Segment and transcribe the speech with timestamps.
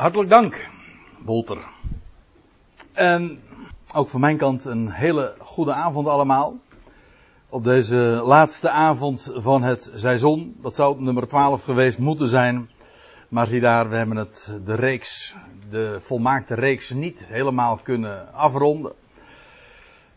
[0.00, 0.68] Hartelijk dank,
[1.24, 1.58] Wolter.
[2.92, 3.42] En
[3.94, 6.58] ook van mijn kant een hele goede avond allemaal.
[7.48, 10.56] Op deze laatste avond van het seizoen.
[10.62, 12.70] Dat zou nummer 12 geweest moeten zijn.
[13.28, 15.34] Maar zie daar, we hebben het, de reeks,
[15.70, 18.92] de volmaakte reeks niet helemaal kunnen afronden.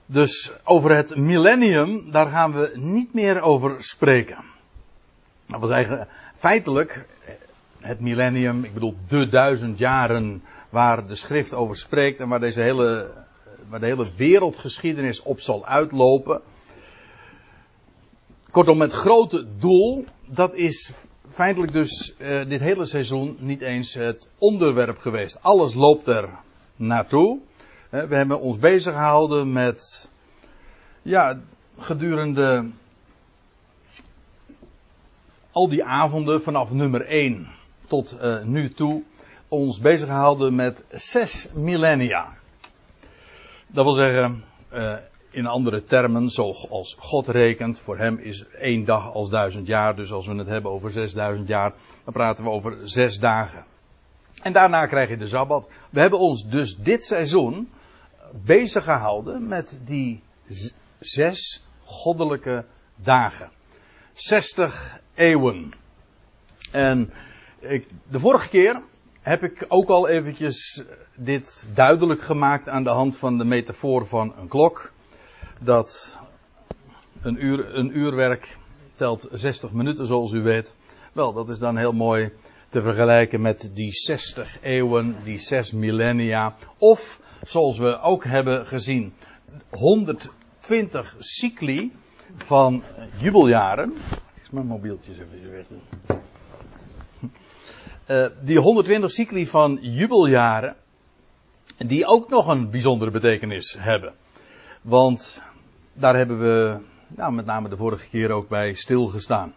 [0.06, 4.38] Dus over het millennium, daar gaan we niet meer over spreken.
[5.46, 7.06] Dat was eigenlijk feitelijk
[7.84, 12.62] het millennium, ik bedoel de duizend jaren waar de schrift over spreekt en waar deze
[12.62, 13.12] hele,
[13.70, 16.42] waar de hele wereldgeschiedenis op zal uitlopen.
[18.52, 20.94] Kortom, het grote doel, dat is
[21.30, 25.40] feitelijk dus uh, dit hele seizoen niet eens het onderwerp geweest.
[25.42, 26.30] Alles loopt er
[26.76, 27.40] naartoe.
[27.92, 30.10] Uh, we hebben ons bezig gehouden met,
[31.02, 31.40] ja,
[31.78, 32.70] gedurende
[35.52, 37.48] al die avonden vanaf nummer 1
[37.88, 39.04] tot uh, nu toe
[39.48, 42.34] ons bezig gehouden met zes millennia.
[43.68, 44.96] Dat wil zeggen, uh,
[45.32, 49.96] in andere termen, zoals God rekent, voor hem is één dag als duizend jaar.
[49.96, 53.66] Dus als we het hebben over zesduizend jaar, dan praten we over zes dagen.
[54.42, 55.70] En daarna krijg je de Sabbat.
[55.90, 57.70] We hebben ons dus dit seizoen
[58.32, 60.24] bezig gehouden met die
[61.00, 63.50] zes goddelijke dagen.
[64.14, 65.72] 60 eeuwen.
[66.72, 67.10] En
[67.64, 68.82] ik, de vorige keer
[69.22, 70.84] heb ik ook al eventjes
[71.16, 74.92] dit duidelijk gemaakt aan de hand van de metafoor van een klok.
[75.60, 76.18] Dat
[77.22, 78.58] een, uur, een uurwerk
[78.96, 80.76] telt 60 minuten zoals u weet.
[81.14, 82.32] Wel, dat is dan heel mooi
[82.70, 86.56] te vergelijken met die 60 eeuwen, die 6 millennia.
[86.78, 89.14] Of, zoals we ook hebben gezien,
[89.70, 91.92] 120 cycli
[92.36, 92.84] van
[93.18, 93.94] jubeljaren.
[94.36, 96.22] Ik mijn mobieltjes even weg doen.
[98.08, 100.76] Uh, die 120 cycli van jubeljaren,
[101.78, 104.14] die ook nog een bijzondere betekenis hebben.
[104.82, 105.42] Want
[105.94, 109.54] daar hebben we nou, met name de vorige keer ook bij stilgestaan.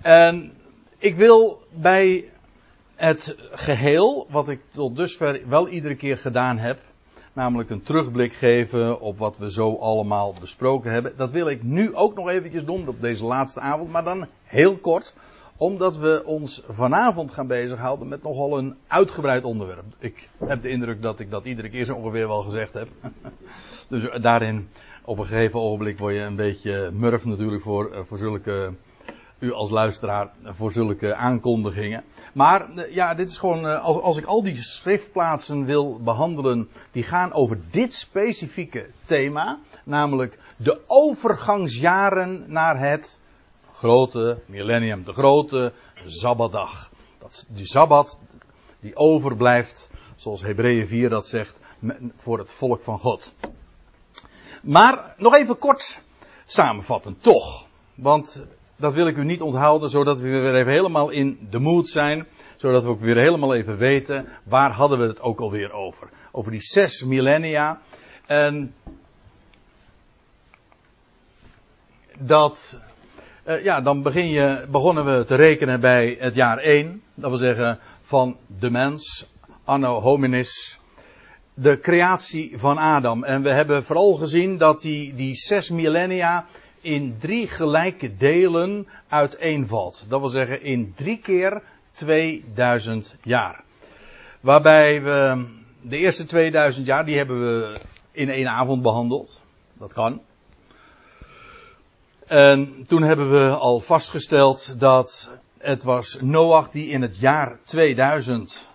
[0.00, 0.52] En
[0.98, 2.30] ik wil bij
[2.94, 6.78] het geheel, wat ik tot dusver wel iedere keer gedaan heb,
[7.32, 11.12] namelijk een terugblik geven op wat we zo allemaal besproken hebben.
[11.16, 14.76] Dat wil ik nu ook nog eventjes doen op deze laatste avond, maar dan heel
[14.76, 15.14] kort,
[15.56, 19.84] omdat we ons vanavond gaan bezighouden met nogal een uitgebreid onderwerp.
[19.98, 22.88] Ik heb de indruk dat ik dat iedere keer zo ongeveer wel gezegd heb.
[23.88, 24.68] dus daarin,
[25.04, 28.72] op een gegeven ogenblik word je een beetje murf natuurlijk voor, eh, voor zulke,
[29.38, 32.04] u als luisteraar, voor zulke aankondigingen.
[32.32, 36.68] Maar eh, ja, dit is gewoon, eh, als, als ik al die schriftplaatsen wil behandelen,
[36.90, 39.58] die gaan over dit specifieke thema.
[39.84, 43.18] Namelijk de overgangsjaren naar het
[43.84, 45.72] grote millennium, de grote
[46.06, 46.90] Sabbatdag.
[47.18, 48.18] Dat, die Sabbat
[48.80, 51.58] die overblijft, zoals Hebreeën 4 dat zegt,
[52.16, 53.34] voor het volk van God.
[54.62, 56.00] Maar nog even kort
[56.44, 57.66] samenvatten, toch.
[57.94, 58.44] Want
[58.76, 62.26] dat wil ik u niet onthouden, zodat we weer even helemaal in de mood zijn.
[62.56, 66.08] Zodat we ook weer helemaal even weten, waar hadden we het ook alweer over.
[66.32, 67.80] Over die zes millennia.
[68.26, 68.74] En
[72.18, 72.78] dat
[73.46, 77.02] uh, ja, dan begin je, begonnen we te rekenen bij het jaar 1.
[77.14, 79.26] Dat wil zeggen van de mens,
[79.64, 80.78] anno hominis,
[81.54, 83.24] de creatie van Adam.
[83.24, 86.44] En we hebben vooral gezien dat die, die zes millennia
[86.80, 90.06] in drie gelijke delen uiteenvalt.
[90.08, 91.62] Dat wil zeggen in drie keer
[91.92, 93.62] 2000 jaar.
[94.40, 95.46] Waarbij we
[95.80, 97.80] de eerste 2000 jaar, die hebben we
[98.12, 99.42] in één avond behandeld.
[99.78, 100.20] Dat kan.
[102.34, 108.68] En toen hebben we al vastgesteld dat het was Noach die in het jaar 2000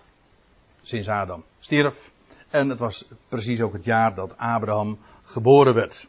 [0.82, 2.10] sinds Adam stierf.
[2.50, 6.06] En het was precies ook het jaar dat Abraham geboren werd.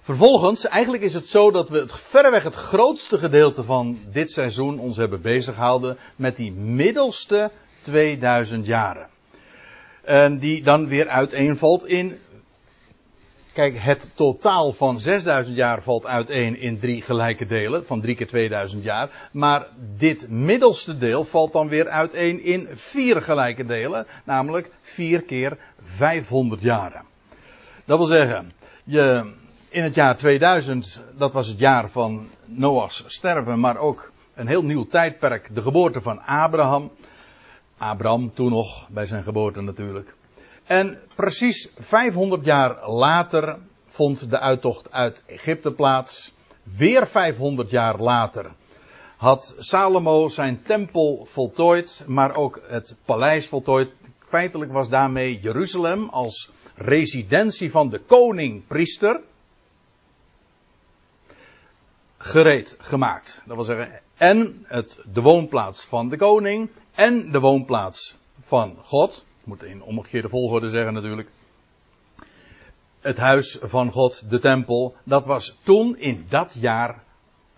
[0.00, 4.78] Vervolgens, eigenlijk is het zo dat we het verreweg het grootste gedeelte van dit seizoen
[4.78, 9.08] ons hebben bezighouden met die middelste 2000 jaren.
[10.02, 12.18] En die dan weer uiteenvalt in
[13.58, 18.26] Kijk, het totaal van 6000 jaar valt uiteen in drie gelijke delen, van drie keer
[18.26, 19.28] 2000 jaar.
[19.32, 19.66] Maar
[19.96, 26.62] dit middelste deel valt dan weer uiteen in vier gelijke delen, namelijk vier keer 500
[26.62, 27.02] jaren.
[27.84, 28.52] Dat wil zeggen,
[28.84, 29.32] je,
[29.68, 34.64] in het jaar 2000, dat was het jaar van Noachs sterven, maar ook een heel
[34.64, 36.90] nieuw tijdperk, de geboorte van Abraham.
[37.78, 40.16] Abraham toen nog, bij zijn geboorte natuurlijk.
[40.68, 46.32] En precies 500 jaar later vond de uittocht uit Egypte plaats.
[46.62, 48.50] Weer 500 jaar later
[49.16, 53.90] had Salomo zijn tempel voltooid, maar ook het paleis voltooid.
[54.18, 59.20] Feitelijk was daarmee Jeruzalem als residentie van de koning-priester
[62.18, 63.42] gereed gemaakt.
[63.46, 69.26] Dat wil zeggen, en het, de woonplaats van de koning en de woonplaats van God.
[69.48, 71.28] Moet in omgekeerde volgorde zeggen natuurlijk.
[73.00, 77.02] Het huis van God, de tempel, dat was toen in dat jaar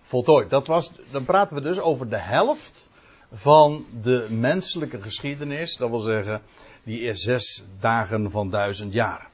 [0.01, 0.49] voltooid.
[0.49, 2.89] Dat was, dan praten we dus over de helft
[3.31, 5.77] van de menselijke geschiedenis.
[5.77, 6.41] Dat wil zeggen,
[6.83, 9.29] die eerst zes dagen van duizend jaar.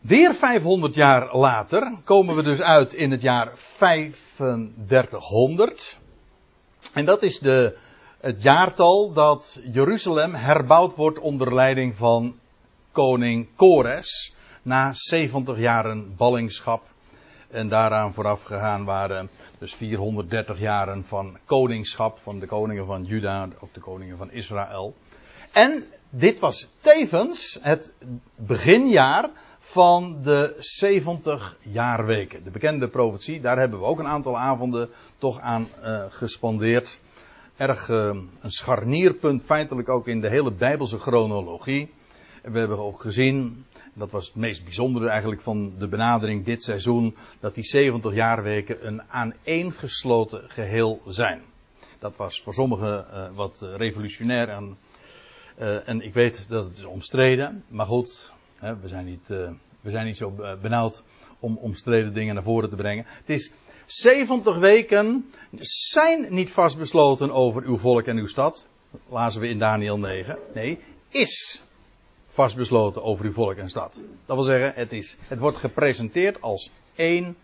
[0.00, 5.98] Weer 500 jaar later komen we dus uit in het jaar 3500.
[6.92, 7.76] En dat is de,
[8.26, 12.38] het jaartal dat Jeruzalem herbouwd wordt onder leiding van
[12.92, 14.34] koning Kores.
[14.62, 16.82] Na 70 jaren ballingschap.
[17.50, 19.28] En daaraan vooraf gegaan waren
[19.58, 24.94] dus 430 jaren van koningschap van de koningen van Juda, ook de koningen van Israël.
[25.52, 27.94] En dit was tevens het
[28.34, 32.44] beginjaar van de 70 jaarweken.
[32.44, 34.88] De bekende profetie, daar hebben we ook een aantal avonden
[35.18, 36.98] toch aan uh, gespandeerd.
[37.56, 38.06] Erg uh,
[38.40, 41.90] een scharnierpunt feitelijk ook in de hele Bijbelse chronologie.
[42.42, 47.16] We hebben ook gezien, dat was het meest bijzondere eigenlijk van de benadering dit seizoen,
[47.40, 51.42] dat die 70 jaarweken een aaneengesloten geheel zijn.
[51.98, 54.76] Dat was voor sommigen uh, wat revolutionair en,
[55.84, 59.28] en ik weet dat het is omstreden, maar goed, we zijn niet,
[59.80, 61.02] we zijn niet zo benauwd
[61.38, 63.04] om omstreden dingen naar voren te brengen.
[63.06, 63.52] Het is
[63.86, 68.66] 70 weken zijn niet vastbesloten over uw volk en uw stad.
[69.08, 70.38] Lazen we in Daniel 9.
[70.54, 70.78] Nee,
[71.08, 71.62] is
[72.26, 74.00] vastbesloten over uw volk en stad.
[74.26, 77.36] Dat wil zeggen, het, is, het wordt gepresenteerd als één,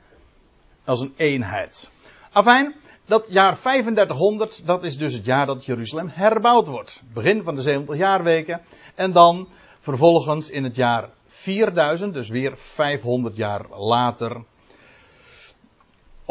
[0.85, 1.91] als een eenheid.
[2.33, 2.75] Afijn,
[3.07, 7.03] dat jaar 3500, dat is dus het jaar dat Jeruzalem herbouwd wordt.
[7.13, 8.61] Begin van de 70 jaarweken.
[8.95, 9.49] En dan
[9.83, 14.45] Vervolgens in het jaar 4000, dus weer 500 jaar later,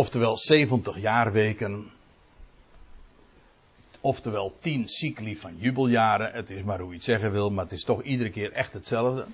[0.01, 1.91] oftewel 70 jaarweken,
[3.99, 6.31] oftewel 10 cycli van jubeljaren.
[6.33, 8.73] Het is maar hoe je het zeggen wil, maar het is toch iedere keer echt
[8.73, 9.25] hetzelfde.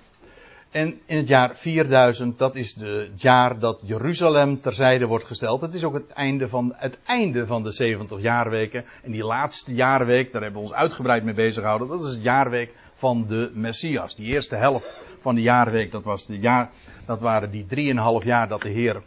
[0.70, 5.60] En in het jaar 4000, dat is het jaar dat Jeruzalem terzijde wordt gesteld.
[5.60, 8.84] Het is ook het einde van, het einde van de 70 jaarweken.
[9.02, 11.88] En die laatste jaarweek, daar hebben we ons uitgebreid mee bezig gehouden.
[11.88, 14.16] Dat is het jaarweek van de Messias.
[14.16, 16.70] Die eerste helft van de jaarweek, dat, was de jaar,
[17.06, 19.02] dat waren die drieënhalf jaar dat de Heer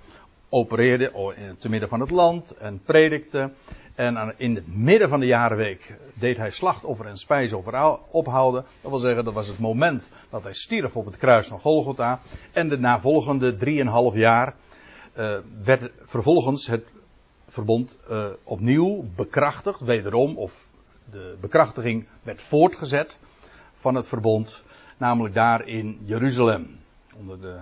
[0.53, 1.11] opereerde
[1.57, 3.51] te midden van het land en predikte.
[3.95, 8.65] En in het midden van de jaarweek deed hij slachtoffer en spijsoffer ophouden.
[8.81, 12.19] Dat wil zeggen, dat was het moment dat hij stierf op het kruis van Golgotha.
[12.51, 14.55] En de navolgende drieënhalf jaar
[15.17, 16.85] uh, werd vervolgens het
[17.47, 20.67] verbond uh, opnieuw bekrachtigd, wederom, of
[21.11, 23.19] de bekrachtiging werd voortgezet
[23.75, 24.63] van het verbond,
[24.97, 26.79] namelijk daar in Jeruzalem,
[27.17, 27.57] onder de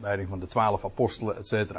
[0.00, 1.72] leiding van de twaalf apostelen, etc.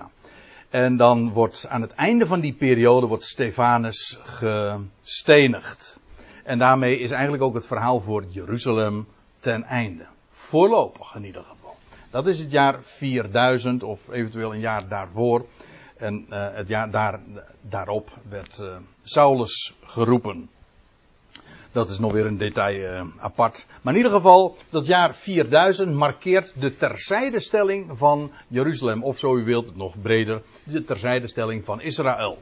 [0.71, 5.99] En dan wordt aan het einde van die periode wordt Stefanus gestenigd.
[6.43, 9.07] En daarmee is eigenlijk ook het verhaal voor Jeruzalem
[9.39, 10.05] ten einde.
[10.29, 11.75] Voorlopig in ieder geval.
[12.09, 15.45] Dat is het jaar 4000 of eventueel een jaar daarvoor.
[15.97, 17.19] En uh, het jaar daar,
[17.61, 20.49] daarop werd uh, Saulus geroepen.
[21.71, 23.65] Dat is nog weer een detail uh, apart.
[23.81, 29.03] Maar in ieder geval, dat jaar 4000 markeert de terzijdestelling van Jeruzalem.
[29.03, 32.37] Of zo u wilt, nog breder, de terzijdestelling van Israël.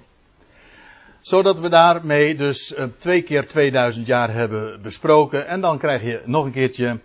[1.22, 5.48] Zodat we daarmee dus uh, twee keer 2000 jaar hebben besproken.
[5.48, 7.00] En dan krijg je nog een keertje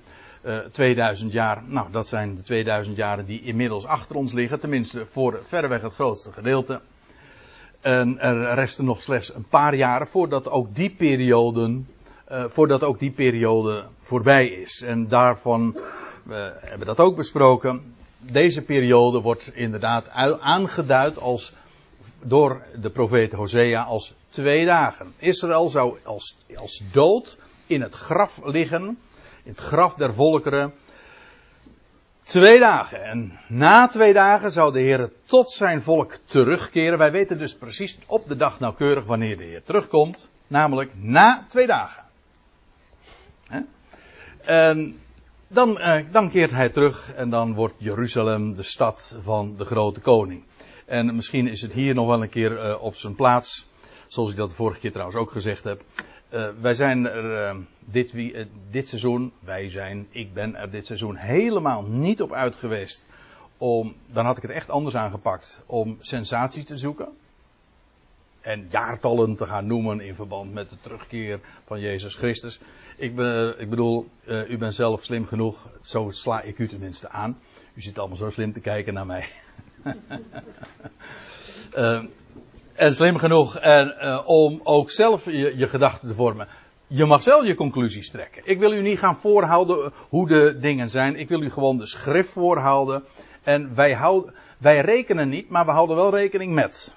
[0.44, 1.62] uh, eh, 2000 jaar.
[1.66, 4.60] Nou, dat zijn de 2000 jaren die inmiddels achter ons liggen.
[4.60, 6.80] Tenminste, voor verreweg het grootste gedeelte.
[7.84, 11.88] En er resten nog slechts een paar jaren voordat ook die perioden
[12.32, 14.82] uh, voordat ook die periode voorbij is.
[14.82, 15.78] En daarvan,
[16.22, 17.94] we hebben dat ook besproken.
[18.18, 20.10] Deze periode wordt inderdaad
[20.40, 21.52] aangeduid als,
[22.22, 25.12] door de profeet Hosea als twee dagen.
[25.18, 28.98] Israël zou als, als dood in het graf liggen,
[29.42, 30.72] in het graf der volkeren,
[32.24, 33.04] twee dagen.
[33.04, 36.98] En na twee dagen zou de Heer tot zijn volk terugkeren.
[36.98, 40.30] Wij weten dus precies op de dag nauwkeurig wanneer de Heer terugkomt.
[40.46, 42.02] Namelijk na twee dagen.
[44.44, 44.96] En
[45.48, 50.00] dan, eh, dan keert hij terug en dan wordt Jeruzalem de stad van de grote
[50.00, 50.44] koning.
[50.86, 53.68] En misschien is het hier nog wel een keer uh, op zijn plaats,
[54.06, 55.82] zoals ik dat de vorige keer trouwens ook gezegd heb.
[56.34, 58.14] Uh, wij zijn er dit,
[58.70, 63.06] dit seizoen, wij zijn, ik ben er dit seizoen helemaal niet op uit geweest
[63.58, 67.08] om, dan had ik het echt anders aangepakt, om sensatie te zoeken.
[68.40, 72.60] en jaartallen te gaan noemen in verband met de terugkeer van Jezus Christus.
[72.96, 73.10] Ik,
[73.58, 77.38] ik bedoel, u bent zelf slim genoeg, zo sla ik u tenminste aan.
[77.74, 79.28] U zit allemaal zo slim te kijken naar mij.
[82.74, 86.48] en slim genoeg en, uh, om ook zelf je, je gedachten te vormen.
[86.86, 88.42] Je mag zelf je conclusies trekken.
[88.44, 91.16] Ik wil u niet gaan voorhouden hoe de dingen zijn.
[91.16, 93.04] Ik wil u gewoon de schrift voorhouden.
[93.42, 96.94] En wij, houden, wij rekenen niet, maar we houden wel rekening met.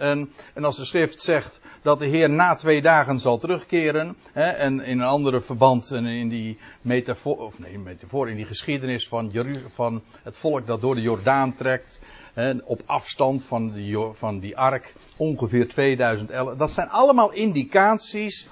[0.00, 4.44] En, en, als de schrift zegt dat de Heer na twee dagen zal terugkeren, hè,
[4.50, 9.08] en in een andere verband, en in die metafoor, of nee, metafoor, in die geschiedenis
[9.08, 9.32] van,
[9.72, 12.00] van het volk dat door de Jordaan trekt,
[12.34, 18.48] hè, op afstand van die, van die ark, ongeveer 2011, dat zijn allemaal indicaties,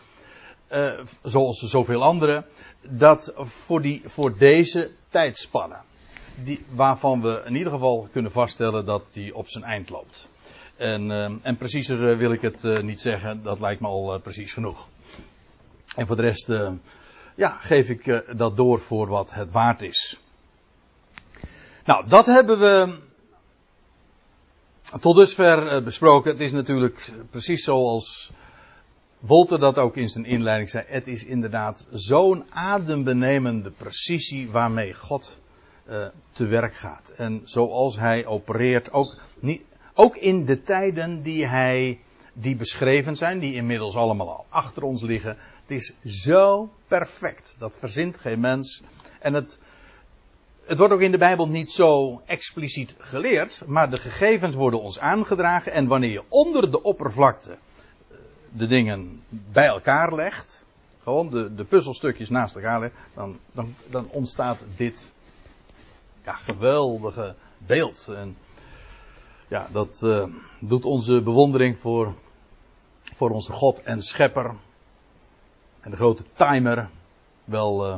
[0.72, 2.44] uh, zoals zoveel andere,
[2.82, 5.76] dat voor, die, voor deze tijdspanne,
[6.44, 10.28] die, waarvan we in ieder geval kunnen vaststellen dat die op zijn eind loopt.
[10.78, 14.20] En, uh, en preciezer wil ik het uh, niet zeggen, dat lijkt me al uh,
[14.20, 14.88] precies genoeg.
[15.96, 16.52] En voor de rest,
[17.34, 20.20] ja, geef ik dat door voor wat het waard is.
[21.84, 22.98] Nou, dat hebben we
[25.00, 26.30] tot dusver besproken.
[26.30, 28.30] Het is natuurlijk precies zoals
[29.18, 30.84] Wolter dat ook in zijn inleiding zei.
[30.86, 35.40] Het is inderdaad zo'n adembenemende precisie waarmee God
[36.30, 37.08] te werk gaat.
[37.08, 39.62] En zoals hij opereert, ook niet,
[40.00, 42.00] ook in de tijden die hij,
[42.32, 45.36] die beschreven zijn, die inmiddels allemaal al achter ons liggen.
[45.66, 47.56] Het is zo perfect.
[47.58, 48.82] Dat verzint geen mens.
[49.18, 49.58] En het,
[50.64, 54.98] het wordt ook in de Bijbel niet zo expliciet geleerd, maar de gegevens worden ons
[54.98, 55.72] aangedragen.
[55.72, 58.16] En wanneer je onder de oppervlakte eh,
[58.52, 60.64] de dingen bij elkaar legt,
[61.02, 65.12] gewoon de, de puzzelstukjes naast elkaar legt, dan, dan, dan ontstaat dit
[66.24, 68.08] ja, geweldige beeld.
[68.08, 68.36] En
[69.48, 70.24] ja, dat uh,
[70.60, 72.14] doet onze bewondering voor,
[73.02, 74.54] voor onze God en Schepper
[75.80, 76.88] en de grote timer
[77.44, 77.96] wel uh,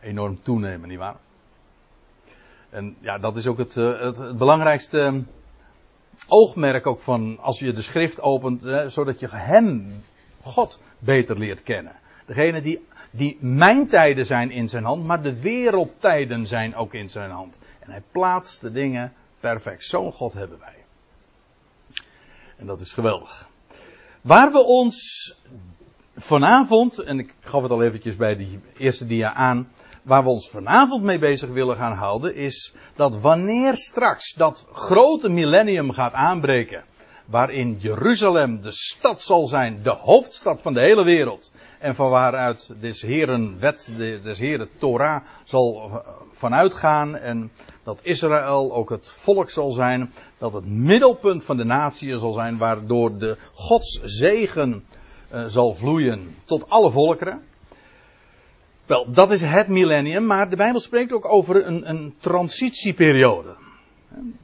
[0.00, 1.16] enorm toenemen, nietwaar?
[2.70, 5.22] En ja, dat is ook het, uh, het, het, belangrijkste
[6.28, 10.02] oogmerk ook van als je de schrift opent, zodat je hem,
[10.42, 11.92] God, beter leert kennen.
[12.26, 17.10] Degene die, die mijn tijden zijn in zijn hand, maar de wereldtijden zijn ook in
[17.10, 17.58] zijn hand.
[17.80, 19.84] En hij plaatst de dingen Perfect.
[19.84, 20.84] Zo'n God hebben wij.
[22.56, 23.48] En dat is geweldig.
[24.20, 25.34] Waar we ons
[26.16, 29.72] vanavond, en ik gaf het al eventjes bij die eerste dia aan,
[30.02, 35.28] waar we ons vanavond mee bezig willen gaan houden, is dat wanneer straks dat grote
[35.28, 36.84] millennium gaat aanbreken,
[37.32, 42.70] waarin Jeruzalem de stad zal zijn, de hoofdstad van de hele wereld, en van waaruit
[42.80, 45.90] des Heren wet, des Heren Torah zal
[46.32, 47.50] vanuitgaan en
[47.84, 52.58] dat Israël ook het volk zal zijn, dat het middelpunt van de natie zal zijn,
[52.58, 54.84] waardoor de Gods zegen
[55.34, 57.42] uh, zal vloeien tot alle volkeren.
[58.86, 63.54] Wel, dat is het millennium, maar de Bijbel spreekt ook over een, een transitieperiode.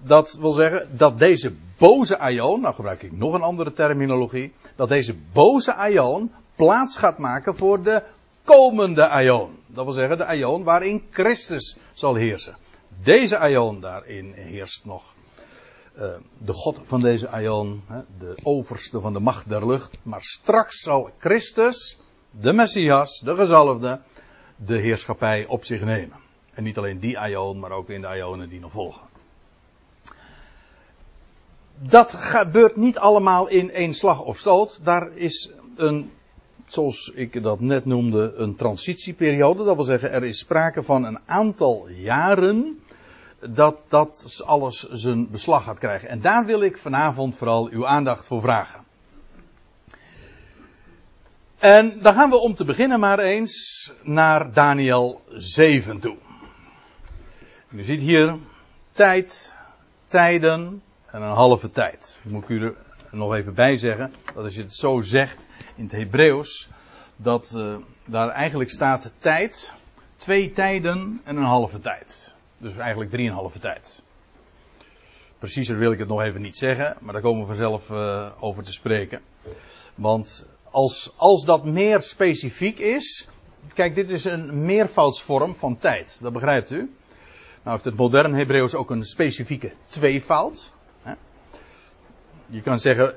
[0.03, 4.89] Dat wil zeggen dat deze boze aion, nou gebruik ik nog een andere terminologie, dat
[4.89, 8.03] deze boze aion plaats gaat maken voor de
[8.45, 9.51] komende aion.
[9.67, 12.57] Dat wil zeggen de aion waarin Christus zal heersen.
[13.03, 15.15] Deze aion daarin heerst nog
[15.97, 16.05] uh,
[16.39, 17.83] de God van deze aion,
[18.19, 19.99] de overste van de macht der lucht.
[20.03, 21.99] Maar straks zal Christus,
[22.31, 24.01] de Messias, de gezalfde,
[24.57, 26.17] de heerschappij op zich nemen.
[26.55, 29.08] En niet alleen die aion, maar ook in de aionen die nog volgen.
[31.81, 34.85] Dat gebeurt niet allemaal in één slag of stoot.
[34.85, 36.11] Daar is een
[36.67, 39.65] zoals ik dat net noemde, een transitieperiode.
[39.65, 42.81] Dat wil zeggen, er is sprake van een aantal jaren
[43.41, 46.09] dat dat alles zijn beslag gaat krijgen.
[46.09, 48.87] En daar wil ik vanavond vooral uw aandacht voor vragen.
[51.59, 56.17] En dan gaan we om te beginnen maar eens naar Daniel 7 toe.
[57.71, 58.37] U ziet hier
[58.93, 59.57] tijd,
[60.07, 62.21] tijden en een halve tijd.
[62.23, 62.75] Moet ik u er
[63.11, 64.13] nog even bij zeggen.
[64.35, 65.45] Dat als je het zo zegt
[65.77, 66.69] in het Hebreeuws,
[67.17, 69.73] dat uh, daar eigenlijk staat tijd,
[70.17, 72.35] twee tijden en een halve tijd.
[72.59, 74.03] Dus eigenlijk drieënhalve tijd.
[75.39, 78.63] Preciezer wil ik het nog even niet zeggen, maar daar komen we vanzelf uh, over
[78.63, 79.21] te spreken.
[79.95, 83.29] Want als, als dat meer specifiek is.
[83.75, 86.19] Kijk, dit is een meervoudsvorm van tijd.
[86.23, 86.77] Dat begrijpt u.
[86.77, 86.91] Nou
[87.63, 90.73] heeft het modern Hebreeuws ook een specifieke tweevoud.
[92.51, 93.15] Je kan zeggen,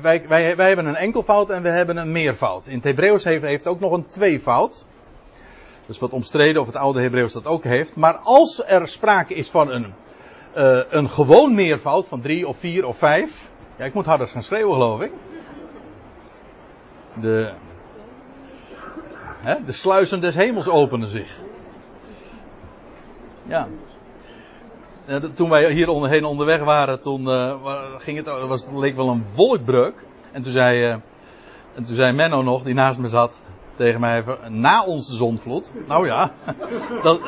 [0.00, 2.66] wij, wij, wij hebben een enkelvoud en we hebben een meervoud.
[2.66, 4.86] In het Hebreeuws heeft, heeft ook nog een tweevoud.
[5.80, 7.96] Dat is wat omstreden of het oude Hebreeuws dat ook heeft.
[7.96, 9.94] Maar als er sprake is van een,
[10.56, 13.50] uh, een gewoon meervoud van drie of vier of vijf.
[13.76, 15.12] Ja, ik moet harder gaan schreeuwen, geloof ik.
[17.20, 17.52] De,
[19.40, 21.40] hè, de sluizen des hemels openen zich.
[23.42, 23.68] Ja.
[25.34, 27.54] Toen wij hier onderheen onderweg waren, toen uh,
[27.98, 30.04] ging het, was, leek wel een wolkbreuk.
[30.32, 30.90] En toen zei, uh,
[31.74, 33.46] en toen zei Menno nog, die naast me zat,
[33.76, 35.70] tegen mij even, na onze zonvloed.
[35.86, 36.32] Nou ja,
[37.02, 37.20] dat,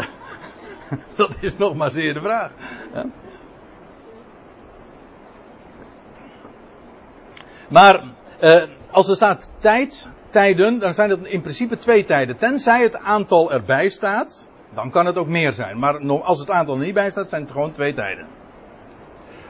[1.17, 2.51] dat is nog maar zeer de vraag.
[7.69, 8.05] Maar
[8.43, 12.37] uh, als er staat tijd, tijden, dan zijn het in principe twee tijden.
[12.37, 15.79] Tenzij het aantal erbij staat, dan kan het ook meer zijn.
[15.79, 18.27] Maar als het aantal er niet bij staat, zijn het gewoon twee tijden.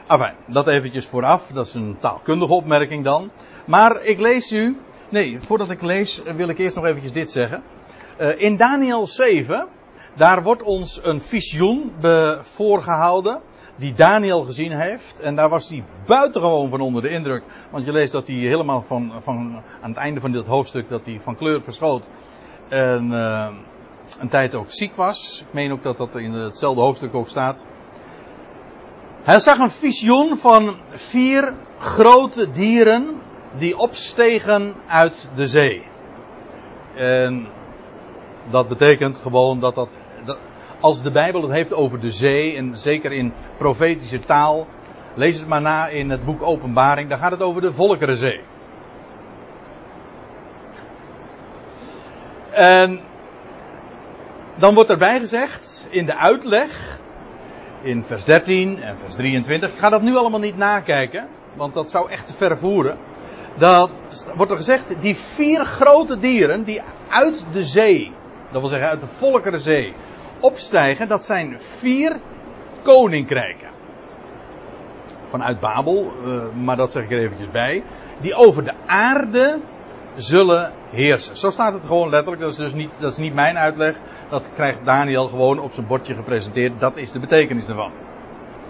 [0.07, 1.47] Enfin, dat eventjes vooraf.
[1.47, 3.31] Dat is een taalkundige opmerking dan.
[3.65, 4.77] Maar ik lees u.
[5.09, 7.63] Nee, voordat ik lees wil ik eerst nog eventjes dit zeggen.
[8.19, 9.67] Uh, in Daniel 7,
[10.15, 11.91] daar wordt ons een visioen
[12.41, 13.41] voorgehouden
[13.75, 15.19] die Daniel gezien heeft.
[15.19, 17.43] En daar was hij buitengewoon van onder de indruk.
[17.71, 21.05] Want je leest dat hij helemaal van, van aan het einde van dit hoofdstuk dat
[21.05, 22.07] hij van kleur verschoot.
[22.67, 23.47] En uh,
[24.19, 25.43] een tijd ook ziek was.
[25.47, 27.65] Ik meen ook dat dat in hetzelfde hoofdstuk ook staat.
[29.23, 33.21] Hij zag een visioen van vier grote dieren
[33.57, 35.83] die opstegen uit de zee.
[36.95, 37.47] En
[38.49, 39.89] dat betekent gewoon dat dat
[40.79, 44.67] als de Bijbel het heeft over de zee, en zeker in profetische taal,
[45.15, 48.41] lees het maar na in het boek Openbaring, dan gaat het over de Volkerenzee.
[52.49, 52.99] En
[54.59, 56.99] dan wordt erbij gezegd in de uitleg,
[57.81, 61.91] in vers 13 en vers 23, ik ga dat nu allemaal niet nakijken, want dat
[61.91, 62.97] zou echt te ver voeren.
[63.55, 63.91] Dat
[64.35, 68.11] wordt er gezegd, die vier grote dieren die uit de zee,
[68.51, 69.93] dat wil zeggen uit de Volkerenzee,
[70.39, 72.19] opstijgen, dat zijn vier
[72.83, 73.69] koninkrijken.
[75.23, 77.83] Vanuit Babel, uh, maar dat zeg ik er eventjes bij.
[78.19, 79.59] Die over de aarde
[80.15, 81.37] zullen heersen.
[81.37, 82.41] Zo staat het gewoon letterlijk.
[82.41, 83.95] Dat is dus niet, dat is niet mijn uitleg.
[84.29, 86.79] Dat krijgt Daniel gewoon op zijn bordje gepresenteerd.
[86.79, 87.91] Dat is de betekenis ervan.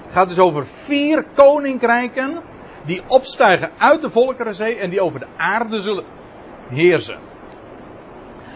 [0.03, 2.41] Het gaat dus over vier koninkrijken
[2.85, 6.05] die opstijgen uit de Volkerenzee en die over de aarde zullen
[6.69, 7.17] heersen.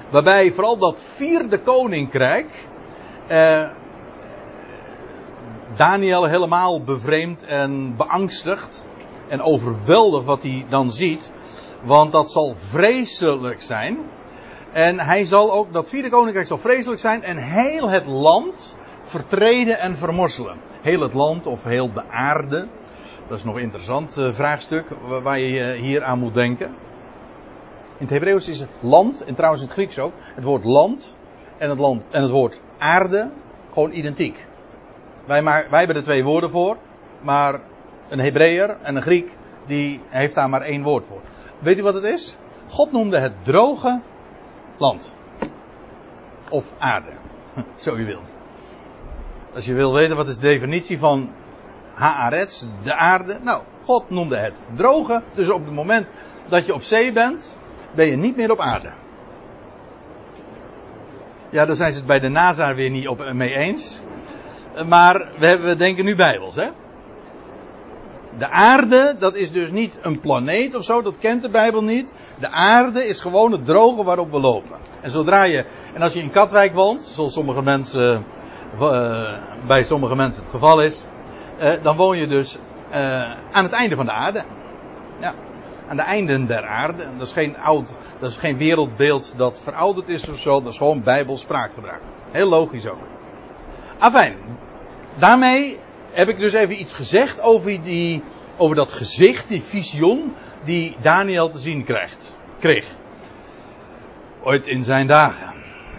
[0.10, 2.68] Waarbij vooral dat vierde koninkrijk
[3.28, 3.64] eh,
[5.76, 8.86] Daniel helemaal bevreemd en beangstigd
[9.28, 11.32] en overweldigd wat hij dan ziet.
[11.84, 14.00] Want dat zal vreselijk zijn.
[14.72, 19.80] En hij zal ook, dat vierde koninkrijk zal vreselijk zijn en heel het land vertreden
[19.80, 20.58] en vermorselen.
[20.82, 22.68] Heel het land of heel de aarde.
[23.28, 24.86] Dat is nog een interessant uh, vraagstuk
[25.24, 26.68] waar je uh, hier aan moet denken.
[27.98, 31.18] In het Hebreeuws is het land, en trouwens in het Grieks ook, het woord land
[31.58, 33.32] en het, land, en het woord aarde
[33.74, 34.46] gewoon identiek.
[35.26, 36.78] Wij, maar, wij hebben er twee woorden voor,
[37.22, 37.60] maar
[38.10, 41.22] een Hebreeër en een Griek die heeft daar maar één woord voor.
[41.64, 42.36] Weet u wat het is?
[42.68, 44.02] God noemde het droge
[44.78, 45.14] land.
[46.50, 47.12] Of aarde.
[47.76, 48.28] Zo u wilt.
[49.54, 51.30] Als je wil weten wat is de definitie van
[51.94, 53.40] Haaretz, de aarde.
[53.42, 55.22] Nou, God noemde het droge.
[55.34, 56.08] Dus op het moment
[56.48, 57.58] dat je op zee bent,
[57.96, 58.92] ben je niet meer op aarde.
[61.50, 64.02] Ja, daar zijn ze het bij de NASA weer niet op, mee eens.
[64.88, 66.70] Maar we, we denken nu bijbels, hè?
[68.38, 72.14] De aarde, dat is dus niet een planeet of zo, dat kent de Bijbel niet.
[72.40, 74.78] De aarde is gewoon het droge waarop we lopen.
[75.02, 78.26] En zodra je, en als je in Katwijk woont, zoals sommige mensen,
[78.80, 81.06] uh, bij sommige mensen het geval is,
[81.62, 82.58] uh, dan woon je dus
[82.92, 84.44] uh, aan het einde van de aarde.
[85.20, 85.34] Ja
[85.88, 87.08] aan de einden der aarde.
[87.18, 90.62] Dat is geen oud, dat is geen wereldbeeld dat verouderd is of zo.
[90.62, 92.02] Dat is gewoon bijbels spraakgebruik.
[92.32, 93.02] Heel logisch ook.
[93.98, 94.36] Afijn.
[95.16, 95.80] Daarmee
[96.14, 98.24] heb ik dus even iets gezegd over, die,
[98.58, 102.86] over dat gezicht, die visioen, die Daniel te zien krijgt, kreeg.
[104.42, 105.54] Ooit in zijn dagen.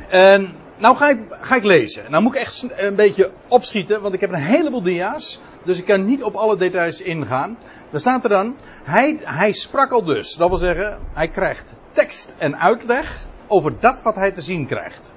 [0.08, 2.10] En nou ga ik, ga ik lezen.
[2.10, 5.40] Nou moet ik echt een beetje opschieten, want ik heb een heleboel dia's.
[5.64, 7.58] Dus ik kan niet op alle details ingaan.
[7.90, 10.34] Dan staat er dan, hij, hij sprak al dus.
[10.34, 15.12] Dat wil zeggen, hij krijgt tekst en uitleg over dat wat hij te zien krijgt.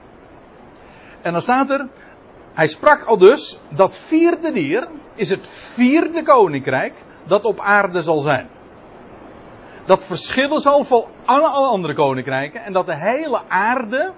[1.22, 1.88] En dan staat er,
[2.58, 6.94] hij sprak al dus, dat vierde dier is het vierde koninkrijk
[7.24, 8.50] dat op aarde zal zijn.
[9.86, 14.12] Dat verschillen zal van alle andere koninkrijken en dat de hele aarde,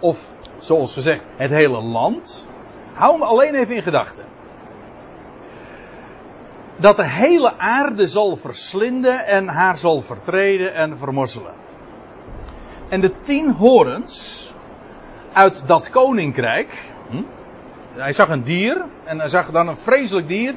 [0.00, 2.48] of zoals gezegd het hele land,
[2.92, 4.24] hou me alleen even in gedachten
[6.76, 11.54] dat de hele aarde zal verslinden en haar zal vertreden en vermorzelen.
[12.88, 14.52] En de tien horens
[15.32, 16.92] uit dat koninkrijk.
[17.10, 17.22] Hm,
[17.94, 20.54] hij zag een dier en hij zag dan een vreselijk dier.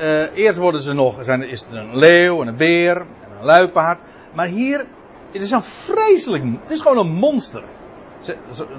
[0.00, 3.44] Uh, eerst worden ze nog, zijn, is het een leeuw en een beer en een
[3.44, 3.98] luipaard.
[4.32, 4.86] Maar hier,
[5.32, 7.62] het is een vreselijk, het is gewoon een monster.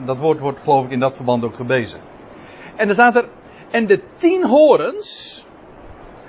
[0.05, 1.99] Dat woord wordt geloof ik in dat verband ook gebezen.
[2.75, 3.27] En er staat er,
[3.71, 5.45] en de tien horens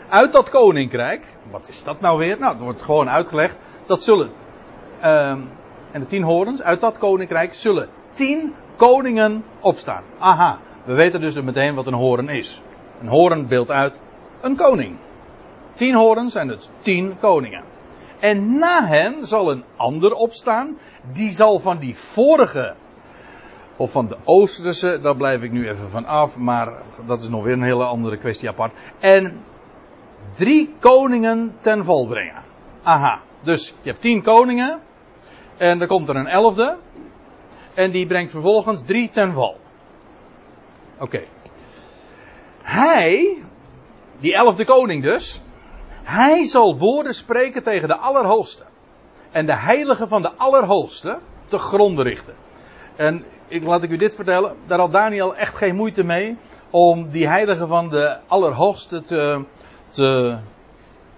[0.08, 2.38] uit dat koninkrijk, wat is dat nou weer?
[2.38, 4.30] Nou, het wordt gewoon uitgelegd, dat zullen,
[5.00, 5.30] uh,
[5.92, 10.02] en de tien horens uit dat koninkrijk zullen tien koningen opstaan.
[10.18, 12.62] Aha, we weten dus meteen wat een horen is.
[13.00, 14.00] Een horen beeldt uit
[14.40, 14.96] een koning.
[15.74, 17.62] Tien horens zijn dus tien koningen.
[18.18, 20.78] En na hen zal een ander opstaan,
[21.12, 22.74] die zal van die vorige
[23.76, 26.72] of van de Oosterse, daar blijf ik nu even van af, maar
[27.06, 28.72] dat is nog weer een hele andere kwestie apart.
[28.98, 29.40] En
[30.32, 32.42] drie koningen ten val brengen.
[32.82, 34.80] Aha, dus je hebt tien koningen,
[35.56, 36.78] en er komt er een elfde,
[37.74, 39.56] en die brengt vervolgens drie ten val.
[40.98, 41.22] Oké.
[42.62, 43.42] Hij,
[44.20, 45.40] die elfde koning dus,
[46.02, 48.62] hij zal woorden spreken tegen de Allerhoogste.
[49.30, 52.34] En de heilige van de Allerhoogste te gronden richten.
[52.96, 54.56] En ik, laat ik u dit vertellen.
[54.66, 56.36] Daar had Daniel echt geen moeite mee.
[56.70, 59.44] Om die heilige van de Allerhoogste te,
[59.88, 60.38] te,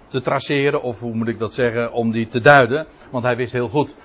[0.07, 0.81] te traceren.
[0.81, 1.91] Of hoe moet ik dat zeggen?
[1.91, 2.87] Om die te duiden.
[3.11, 3.95] Want hij wist heel goed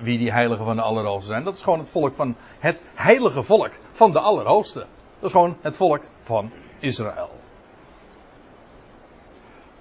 [0.00, 1.44] wie die heiligen van de Allerhoogste zijn.
[1.44, 4.86] Dat is gewoon het volk van het heilige volk van de Allerhoogste.
[5.18, 7.30] Dat is gewoon het volk van Israël.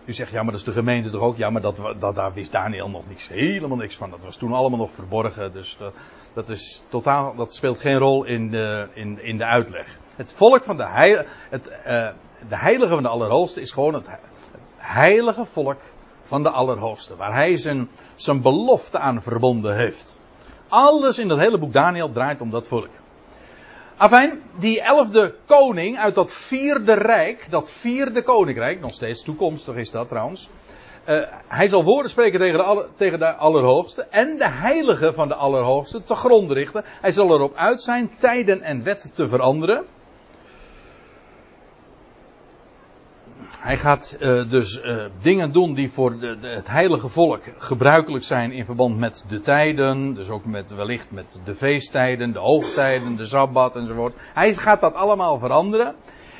[0.06, 1.38] U zegt, ja, maar dat is de gemeente toch ook?
[1.38, 4.10] Ja, maar dat, dat, daar wist Daniel nog niks, helemaal niks van.
[4.10, 5.52] Dat was toen allemaal nog verborgen.
[5.52, 5.93] Dus dat,
[6.34, 10.00] dat, is totaal, dat speelt geen rol in de, in, in de uitleg.
[10.15, 12.10] Het volk van de, heil, het, uh,
[12.50, 15.82] de heilige van de Allerhoogste is gewoon het, het heilige volk
[16.21, 17.15] van de Allerhoogste.
[17.15, 20.19] Waar hij zijn, zijn belofte aan verbonden heeft.
[20.67, 22.89] Alles in dat hele boek Daniel draait om dat volk.
[23.97, 29.91] Afijn, die elfde koning uit dat vierde rijk, dat vierde koninkrijk, nog steeds toekomstig is
[29.91, 30.49] dat trouwens.
[31.10, 35.36] Uh, hij zal woorden spreken tegen de, tegen de Allerhoogste en de heilige van de
[35.36, 36.84] Allerhoogste te grond richten.
[37.01, 39.86] Hij zal erop uit zijn tijden en wet te veranderen.
[43.65, 48.51] Hij gaat uh, dus uh, dingen doen die voor de, het heilige volk gebruikelijk zijn
[48.51, 50.13] in verband met de tijden.
[50.13, 54.13] Dus ook met wellicht met de feesttijden, de hoogtijden, de sabbat enzovoort.
[54.34, 55.95] Hij gaat dat allemaal veranderen.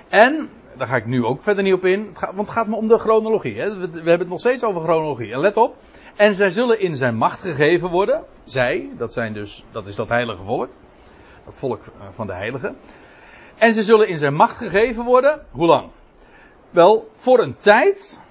[0.10, 2.68] En, daar ga ik nu ook verder niet op in, het gaat, want het gaat
[2.68, 3.60] me om de chronologie.
[3.60, 3.78] Hè.
[3.78, 5.34] We, we hebben het nog steeds over chronologie.
[5.34, 5.76] En let op.
[6.16, 8.24] En zij zullen in zijn macht gegeven worden.
[8.44, 10.70] Zij, dat, zijn dus, dat is dat heilige volk.
[11.46, 12.76] Dat volk uh, van de heiligen.
[13.56, 15.46] En ze zullen in zijn macht gegeven worden.
[15.52, 15.90] Hoe lang?
[16.76, 18.22] Wel, voor een tijd,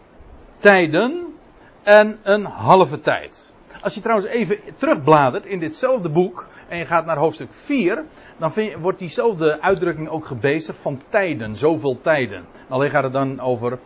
[0.57, 1.35] tijden
[1.83, 3.55] en een halve tijd.
[3.83, 8.05] Als je trouwens even terugbladert in ditzelfde boek en je gaat naar hoofdstuk 4,
[8.39, 12.45] dan je, wordt diezelfde uitdrukking ook gebezigd van tijden, zoveel tijden.
[12.69, 13.79] Alleen gaat het dan over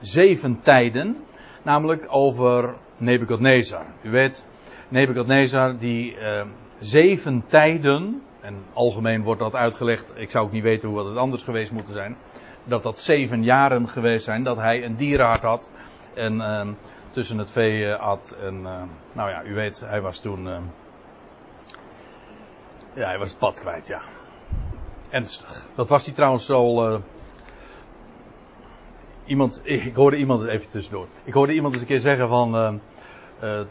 [0.00, 1.16] zeven tijden,
[1.62, 3.84] namelijk over Nebukadnezar.
[4.02, 4.46] U weet,
[4.88, 6.42] Nebukadnezar die uh,
[6.78, 11.42] zeven tijden, en algemeen wordt dat uitgelegd, ik zou ook niet weten hoe het anders
[11.42, 12.16] geweest moeten zijn
[12.64, 15.70] dat dat zeven jaren geweest zijn dat hij een dierenhart had.
[16.14, 16.68] En uh,
[17.10, 18.36] tussen het vee had.
[18.42, 20.48] En uh, nou ja, u weet, hij was toen.
[20.48, 20.62] Ehm,
[22.92, 24.00] ja, hij was het pad kwijt, ja.
[25.10, 25.66] Ernstig.
[25.74, 26.88] Dat was hij trouwens al.
[26.88, 27.00] Eh,
[29.24, 31.06] iemand, ik hoorde iemand even tussendoor.
[31.24, 32.56] Ik hoorde iemand eens een keer zeggen van.
[32.56, 33.64] Ehm,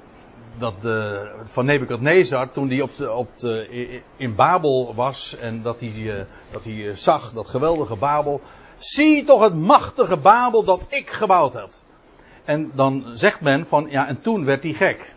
[0.58, 5.80] dat de, van Nebukadnezar, toen hij op de, op de, in Babel was en dat
[5.80, 8.41] hij, dat hij zag, dat geweldige Babel,
[8.80, 11.84] Zie toch het machtige Babel dat ik gebouwd had.
[12.46, 15.13] En dan zegt men van, ja, en toen werd hij gek.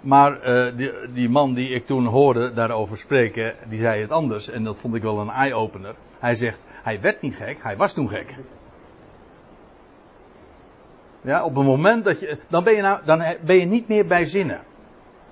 [0.00, 4.48] Maar uh, die, die, man die ik toen hoorde daarover spreken, die zei het anders.
[4.48, 5.94] En dat vond ik wel een eye-opener.
[6.18, 8.34] Hij zegt, hij werd niet gek, hij was toen gek.
[11.20, 14.06] Ja, op het moment dat je, dan ben je nou, dan ben je niet meer
[14.06, 14.60] bij zinnen.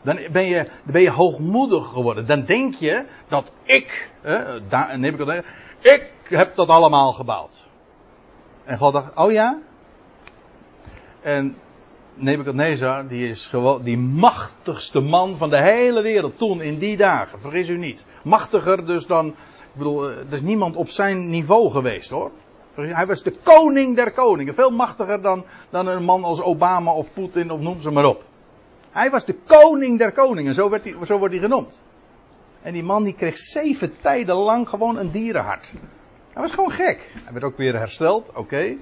[0.03, 2.27] Dan ben je, ben je hoogmoedig geworden.
[2.27, 5.33] Dan denk je dat ik, eh, daar, neem ik al
[5.81, 7.67] ik heb dat allemaal gebouwd.
[8.65, 9.59] En God dacht, oh ja?
[11.21, 11.57] En
[12.15, 17.41] Nebuchadnezzar, die is gewoon die machtigste man van de hele wereld toen in die dagen.
[17.41, 18.05] Vergis u niet.
[18.25, 19.35] Machtiger dus dan, ik
[19.73, 22.31] bedoel, eh, er is niemand op zijn niveau geweest hoor.
[22.75, 24.55] Hij was de koning der koningen.
[24.55, 28.25] Veel machtiger dan, dan een man als Obama of Poetin of noem ze maar op.
[28.91, 31.83] Hij was de koning der koningen, zo, werd hij, zo wordt hij genoemd.
[32.63, 35.73] En die man die kreeg zeven tijden lang gewoon een dierenhart.
[36.33, 37.13] Hij was gewoon gek.
[37.25, 38.77] Hij werd ook weer hersteld, oké.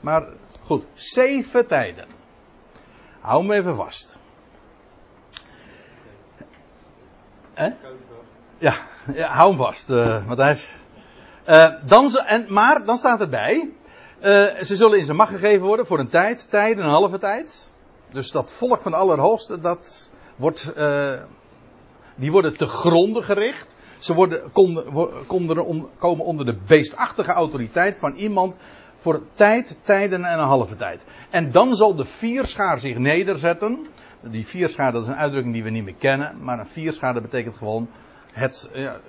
[0.00, 0.26] Maar
[0.62, 2.06] goed, zeven tijden.
[3.20, 4.16] Hou hem even vast.
[7.54, 7.72] Eh?
[8.58, 8.76] Ja,
[9.14, 10.26] ja, hou hem vast, uh,
[11.84, 13.70] dan, en, maar dan staat erbij.
[14.18, 14.24] Uh,
[14.62, 17.72] ze zullen in zijn macht gegeven worden voor een tijd, tijd en een halve tijd.
[18.10, 20.72] Dus dat volk van de Allerhoogste, dat wordt,
[22.14, 23.75] die worden te gronden gericht.
[23.98, 28.56] Ze worden, konden, komen onder de beestachtige autoriteit van iemand
[28.96, 31.04] voor tijd, tijden en een halve tijd.
[31.30, 33.86] En dan zal de vierschaar zich nederzetten.
[34.20, 36.36] Die vierschaar, dat is een uitdrukking die we niet meer kennen.
[36.42, 37.88] Maar een vierschaar, betekent gewoon
[38.32, 39.00] het, ja,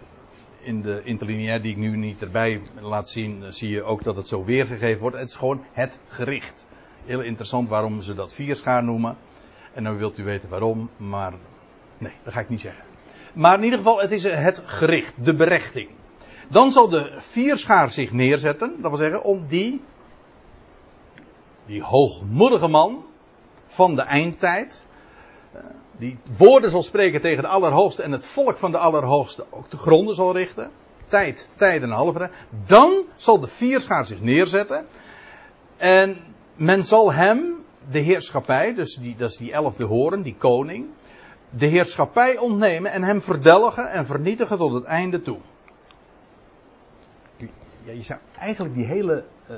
[0.59, 4.27] in de interlineair die ik nu niet erbij laat zien, zie je ook dat het
[4.27, 5.17] zo weergegeven wordt.
[5.17, 6.67] Het is gewoon het gericht.
[7.05, 9.17] Heel interessant waarom ze dat vierschaar noemen.
[9.73, 11.33] En dan wilt u weten waarom, maar
[11.97, 12.86] nee, dat ga ik niet zeggen.
[13.37, 15.89] Maar in ieder geval, het is het gericht, de berechting.
[16.47, 19.81] Dan zal de vierschaar zich neerzetten, dat wil zeggen, om die,
[21.65, 23.05] die hoogmoedige man
[23.65, 24.87] van de eindtijd,
[25.53, 25.59] eh,
[25.97, 29.77] die woorden zal spreken tegen de Allerhoogste en het volk van de Allerhoogste ook te
[29.77, 30.71] gronden zal richten.
[31.05, 32.29] Tijd, tijd en een halve.
[32.65, 34.85] Dan zal de vierschaar zich neerzetten.
[35.77, 36.17] En
[36.55, 40.85] men zal hem de heerschappij, dus die, dat is die elfde horen, die koning,
[41.49, 45.37] de heerschappij ontnemen en hem verdelgen en vernietigen tot het einde toe.
[47.83, 49.57] Ja, je zou eigenlijk die hele uh,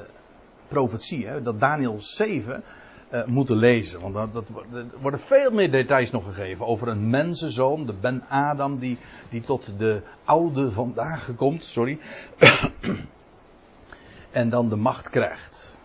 [0.68, 2.64] profetie, hè, dat Daniel 7,
[3.12, 4.02] uh, moeten lezen.
[4.02, 8.24] Want dat, dat, er worden veel meer details nog gegeven over een mensenzoon, de Ben
[8.28, 8.98] Adam, die,
[9.30, 12.00] die tot de oude vandaag komt, sorry.
[14.32, 15.78] en dan de macht krijgt.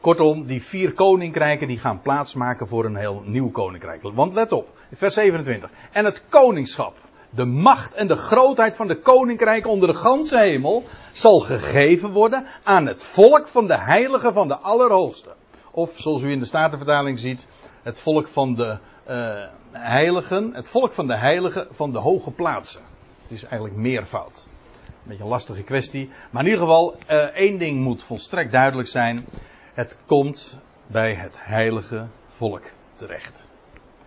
[0.00, 4.02] Kortom, die vier koninkrijken die gaan plaatsmaken voor een heel nieuw koninkrijk.
[4.02, 5.70] Want let op, vers 27.
[5.92, 6.96] En het koningschap,
[7.30, 12.46] de macht en de grootheid van de koninkrijk onder de ganse hemel zal gegeven worden
[12.62, 15.30] aan het volk van de heiligen van de Allerhoogste.
[15.70, 17.46] Of zoals u in de Statenvertaling ziet,
[17.82, 22.82] het volk van de uh, heiligen, het volk van de heiligen van de hoge plaatsen.
[23.22, 24.48] Het is eigenlijk meervoud.
[24.86, 26.10] Een beetje een lastige kwestie.
[26.30, 29.26] Maar in ieder geval, uh, één ding moet volstrekt duidelijk zijn.
[29.74, 33.46] Het komt bij het heilige volk terecht.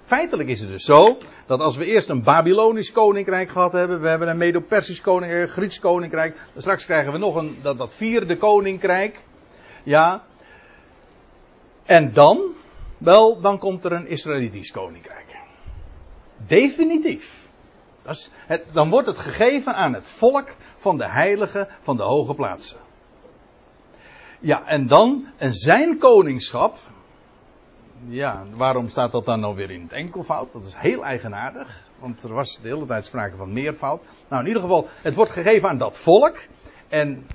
[0.10, 4.08] Feitelijk is het dus zo dat als we eerst een Babylonisch koninkrijk gehad hebben, we
[4.08, 8.38] hebben een Medo-Persisch koninkrijk, een Grieks koninkrijk, straks krijgen we nog een, dat, dat vierde
[8.38, 9.24] koninkrijk.
[9.84, 10.24] Ja.
[11.86, 12.42] En dan,
[12.98, 15.38] wel, dan komt er een Israëlitisch koninkrijk.
[16.38, 17.48] Definitief.
[18.04, 18.32] Dat
[18.74, 22.78] dan wordt het gegeven aan het volk van de heiligen van de hoge plaatsen.
[24.40, 26.78] Ja, en dan, en zijn koningschap.
[28.08, 30.52] Ja, waarom staat dat dan nou weer in het enkelvoud?
[30.52, 31.90] Dat is heel eigenaardig.
[32.00, 34.02] Want er was de hele tijd sprake van meervoud.
[34.30, 36.46] Nou, in ieder geval, het wordt gegeven aan dat volk.
[36.88, 37.28] En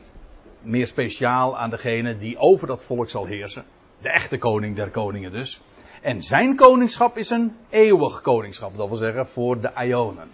[0.63, 3.65] meer speciaal aan degene die over dat volk zal heersen.
[4.03, 5.61] De echte koning der koningen dus.
[6.03, 8.77] En zijn koningschap is een eeuwig koningschap.
[8.77, 10.31] Dat wil zeggen voor de Ionen.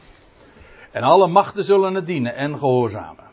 [0.90, 3.25] En alle machten zullen het dienen en gehoorzamen.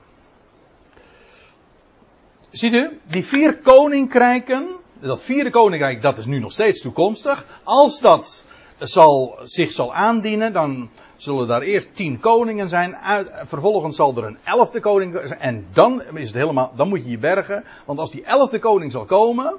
[2.50, 7.46] Ziet u, die vier koninkrijken, dat vierde koninkrijk, dat is nu nog steeds toekomstig.
[7.64, 8.46] Als dat
[8.80, 12.98] zal, zich zal aandienen, dan zullen daar eerst tien koningen zijn.
[13.46, 15.40] vervolgens zal er een elfde koning zijn.
[15.40, 17.64] En dan is het helemaal, dan moet je je bergen.
[17.86, 19.56] Want als die elfde koning zal komen,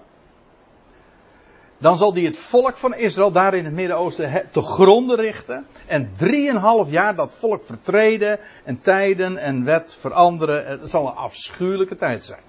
[1.79, 5.66] dan zal die het volk van Israël daar in het Midden-Oosten te gronden richten.
[5.87, 10.66] En drieënhalf jaar dat volk vertreden en tijden en wet veranderen.
[10.66, 12.40] Het zal een afschuwelijke tijd zijn.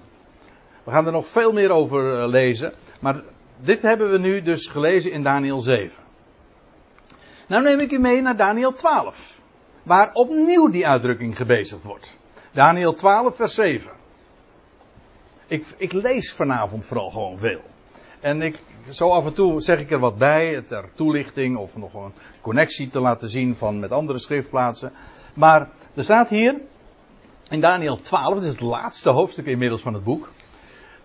[0.90, 2.72] We gaan er nog veel meer over eh, lezen.
[3.00, 3.22] Maar
[3.56, 6.02] dit hebben we nu dus gelezen in Daniel 7.
[7.46, 9.40] Nou neem ik u mee naar Daniel 12.
[9.82, 12.16] Waar opnieuw die uitdrukking gebezigd wordt.
[12.52, 13.90] Daniel 12, vers 7.
[15.46, 17.62] Ik, ik lees vanavond vooral gewoon veel.
[18.20, 21.94] En ik, zo af en toe zeg ik er wat bij, ter toelichting of nog
[21.94, 24.92] een connectie te laten zien van met andere schriftplaatsen.
[25.34, 26.54] Maar er staat hier
[27.48, 30.28] in Daniel 12, het is het laatste hoofdstuk inmiddels van het boek.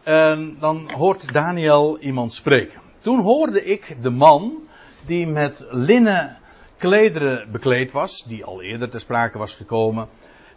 [0.06, 2.82] En dan hoort Daniel iemand spreken.
[3.00, 4.68] Toen hoorde ik de man
[5.06, 6.38] die met linnen
[6.78, 10.08] klederen bekleed was, die al eerder ter sprake was gekomen.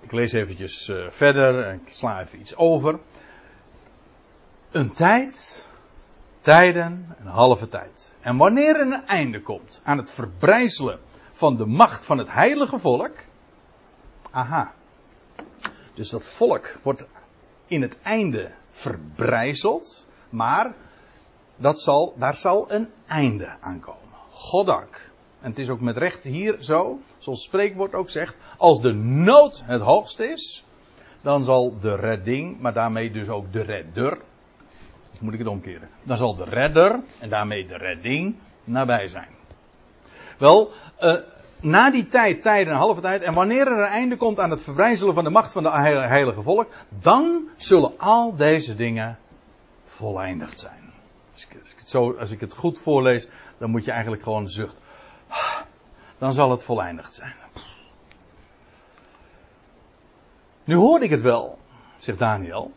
[0.00, 2.98] Ik lees eventjes uh, verder en ik sla even iets over.
[4.70, 5.68] Een tijd,
[6.40, 8.14] tijden, een halve tijd.
[8.20, 10.98] En wanneer er een einde komt aan het verbrijzelen
[11.32, 13.14] van de macht van het heilige volk.
[14.30, 14.72] Aha.
[15.94, 17.08] Dus dat volk wordt
[17.66, 20.06] in het einde verbrijzeld.
[20.30, 20.74] Maar
[21.56, 24.18] dat zal, daar zal een einde aankomen.
[24.30, 25.10] Goddank.
[25.40, 28.36] En het is ook met recht hier zo, zoals het spreekwoord ook zegt.
[28.56, 30.64] Als de nood het hoogst is,
[31.20, 34.18] dan zal de redding, maar daarmee dus ook de redder.
[35.20, 35.88] Moet ik het omkeren?
[36.02, 39.28] Dan zal de redder en daarmee de redding nabij zijn.
[40.38, 40.70] Wel,
[41.02, 41.14] uh,
[41.60, 44.50] na die tijd, tijd en een halve tijd, en wanneer er een einde komt aan
[44.50, 49.18] het verbrijzelen van de macht van de heilige volk, dan zullen al deze dingen
[49.84, 50.92] voleindigd zijn.
[51.32, 54.22] Als ik, als ik het zo, als ik het goed voorlees, dan moet je eigenlijk
[54.22, 54.80] gewoon zucht.
[56.18, 57.34] Dan zal het voleindigd zijn.
[60.64, 61.58] Nu hoorde ik het wel,
[61.96, 62.72] zegt Daniel,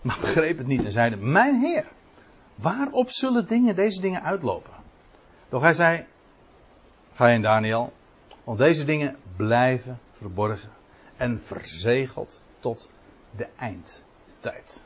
[0.00, 1.86] maar begreep het niet en zeide: Mijn Heer,
[2.54, 4.72] waarop zullen dingen, deze dingen uitlopen?
[5.48, 6.06] Doch hij zei:
[7.12, 7.92] Ga in Daniel,
[8.50, 10.70] want deze dingen blijven verborgen
[11.16, 12.88] en verzegeld tot
[13.36, 14.84] de eindtijd.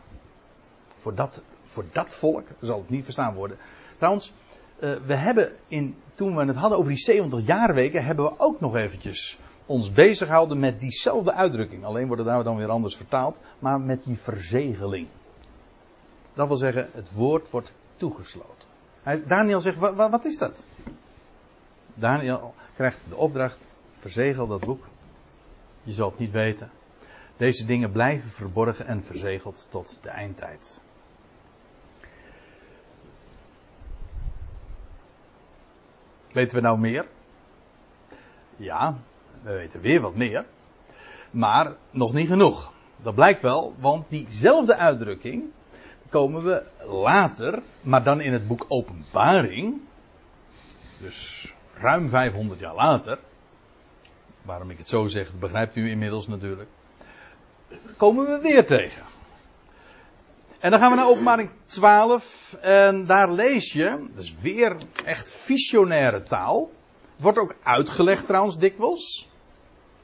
[0.97, 3.57] Voor dat, voor dat volk zal het niet verstaan worden.
[3.97, 4.33] Trouwens,
[4.79, 8.61] uh, we hebben in, toen we het hadden over die 70 jaarweken, hebben we ook
[8.61, 11.85] nog eventjes ons bezighouden met diezelfde uitdrukking.
[11.85, 15.09] Alleen wordt het daar dan weer anders vertaald, maar met die verzegeling.
[16.33, 18.69] Dat wil zeggen, het woord wordt toegesloten.
[19.27, 20.67] Daniel zegt, wat, wat is dat?
[21.95, 23.67] Daniel krijgt de opdracht,
[23.99, 24.89] verzegel dat boek.
[25.83, 26.71] Je zult het niet weten.
[27.37, 30.81] Deze dingen blijven verborgen en verzegeld tot de eindtijd.
[36.33, 37.07] Weten we nou meer?
[38.57, 38.97] Ja,
[39.43, 40.45] we weten weer wat meer.
[41.31, 42.73] Maar nog niet genoeg.
[42.97, 45.45] Dat blijkt wel, want diezelfde uitdrukking
[46.09, 49.81] komen we later, maar dan in het boek Openbaring.
[50.99, 53.19] Dus ruim 500 jaar later.
[54.43, 56.69] Waarom ik het zo zeg, begrijpt u inmiddels natuurlijk.
[57.97, 59.03] Komen we weer tegen.
[60.59, 62.57] En dan gaan we naar openbaring 12.
[62.61, 66.71] En daar lees je, dat is weer echt visionaire taal.
[67.17, 69.29] Wordt ook uitgelegd trouwens dikwijls.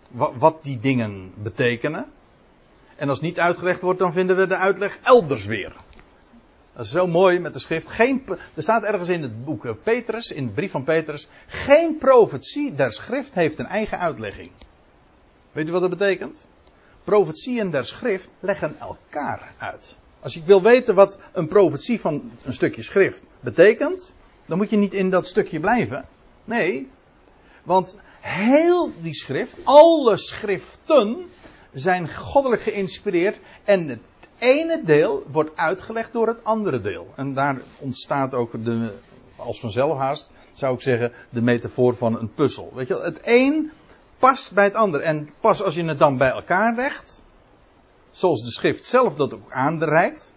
[0.08, 2.12] Wat, wat die dingen betekenen.
[2.96, 5.74] En als niet uitgelegd wordt, dan vinden we de uitleg elders weer.
[6.74, 7.88] Dat is zo mooi met de schrift.
[7.88, 8.22] Geen,
[8.54, 11.28] er staat ergens in het boek eh, Petrus, in de brief van Petrus.
[11.46, 14.50] Geen profetie der schrift heeft een eigen uitlegging.
[15.52, 16.48] Weet u wat dat betekent?
[17.04, 19.96] Profetieën der schrift leggen elkaar uit.
[20.20, 24.14] Als je wil weten wat een profetie van een stukje schrift betekent,
[24.46, 26.04] dan moet je niet in dat stukje blijven.
[26.44, 26.88] Nee,
[27.62, 31.30] want heel die schrift, alle schriften,
[31.72, 34.00] zijn goddelijk geïnspireerd en het
[34.40, 37.12] ene deel wordt uitgelegd door het andere deel.
[37.16, 38.92] En daar ontstaat ook de,
[39.36, 42.72] als vanzelf haast, zou ik zeggen, de metafoor van een puzzel.
[42.74, 43.70] Weet je, het een
[44.18, 45.00] past bij het ander.
[45.00, 47.22] En pas als je het dan bij elkaar legt,
[48.10, 50.32] zoals de schrift zelf dat ook aanreikt.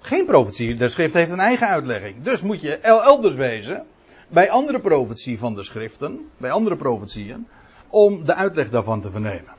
[0.00, 2.22] Geen profetie, de schrift heeft een eigen uitlegging.
[2.22, 3.86] Dus moet je elders wezen,
[4.28, 7.46] bij andere profetie van de schriften, bij andere profetieën,
[7.88, 9.54] om de uitleg daarvan te vernemen.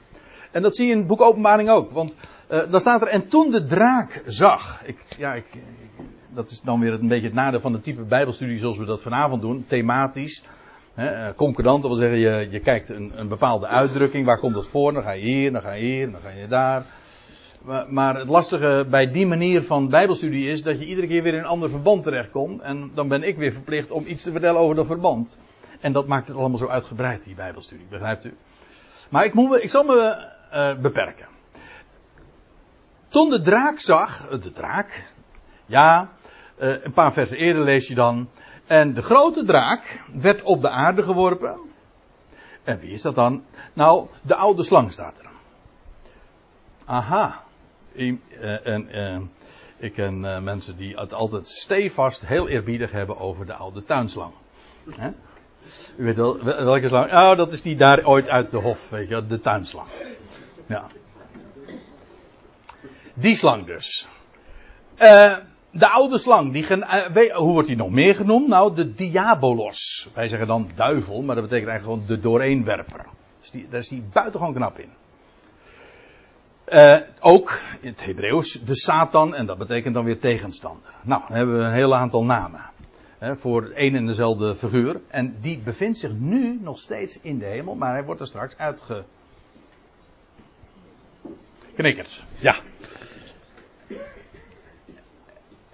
[0.51, 1.91] En dat zie je in het boek Openbaring ook.
[1.91, 2.15] Want
[2.51, 4.81] uh, dan staat er, en toen de draak zag.
[4.85, 5.45] Ik, ja, ik,
[6.29, 9.01] dat is dan weer een beetje het nadeel van de type bijbelstudie zoals we dat
[9.01, 9.65] vanavond doen.
[9.67, 10.43] Thematisch.
[10.93, 14.25] Hè, eh, concordant, dat wil zeggen, je, je kijkt een, een bepaalde uitdrukking.
[14.25, 14.93] Waar komt dat voor?
[14.93, 16.85] Dan ga je hier, dan ga je hier, dan ga je daar.
[17.61, 21.33] Maar, maar het lastige bij die manier van bijbelstudie is dat je iedere keer weer
[21.33, 22.61] in een ander verband terechtkomt.
[22.61, 25.37] En dan ben ik weer verplicht om iets te vertellen over dat verband.
[25.79, 27.85] En dat maakt het allemaal zo uitgebreid, die bijbelstudie.
[27.89, 28.33] Begrijpt u?
[29.09, 31.27] Maar ik, moet, ik zal me uh, beperken.
[33.07, 35.07] Toen de draak zag, de draak,
[35.65, 36.09] ja,
[36.61, 38.29] uh, een paar versen eerder lees je dan.
[38.65, 41.59] En de grote draak werd op de aarde geworpen.
[42.63, 43.43] En wie is dat dan?
[43.73, 45.29] Nou, de oude slang staat er.
[46.85, 47.43] Aha.
[49.77, 54.33] Ik ken mensen die het altijd stevast heel eerbiedig hebben over de oude tuinslang.
[54.89, 55.09] He?
[55.97, 57.11] U weet wel, welke slang?
[57.11, 58.89] Oh, dat is die daar ooit uit de hof,
[59.27, 59.87] de tuinslang.
[60.67, 60.87] Ja.
[63.13, 64.07] Die slang dus.
[65.01, 65.35] Uh,
[65.71, 68.47] de oude slang, die, uh, hoe wordt die nog meer genoemd?
[68.47, 70.09] Nou, de diabolos.
[70.13, 73.05] Wij zeggen dan duivel, maar dat betekent eigenlijk gewoon de dooreenwerper.
[73.39, 74.89] Dus die, daar is die buitengewoon knap in.
[76.73, 80.91] Uh, ook in het Hebreeuws de Satan, en dat betekent dan weer tegenstander.
[81.01, 82.61] Nou, dan hebben we een heel aantal namen.
[83.17, 85.01] Hè, voor een en dezelfde figuur.
[85.07, 88.57] En die bevindt zich nu nog steeds in de hemel, maar hij wordt er straks
[88.57, 89.03] uitge.
[91.77, 92.55] Knikkers, ja.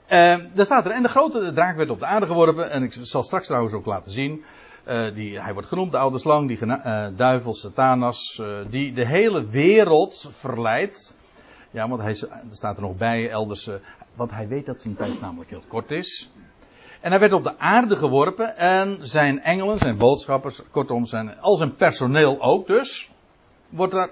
[0.09, 2.95] Uh, daar staat er, en de grote draak werd op de aarde geworpen, en ik
[3.01, 4.43] zal straks trouwens ook laten zien.
[4.88, 9.05] Uh, die, hij wordt genoemd de oude slang, die uh, duivel, Satanas, uh, die de
[9.05, 11.17] hele wereld verleidt.
[11.71, 13.69] Ja, want hij, er staat er nog bij elders,
[14.15, 16.32] want hij weet dat zijn tijd namelijk heel kort is.
[17.01, 21.55] En hij werd op de aarde geworpen en zijn engelen, zijn boodschappers, kortom zijn, al
[21.55, 23.11] zijn personeel ook dus,
[23.69, 24.11] wordt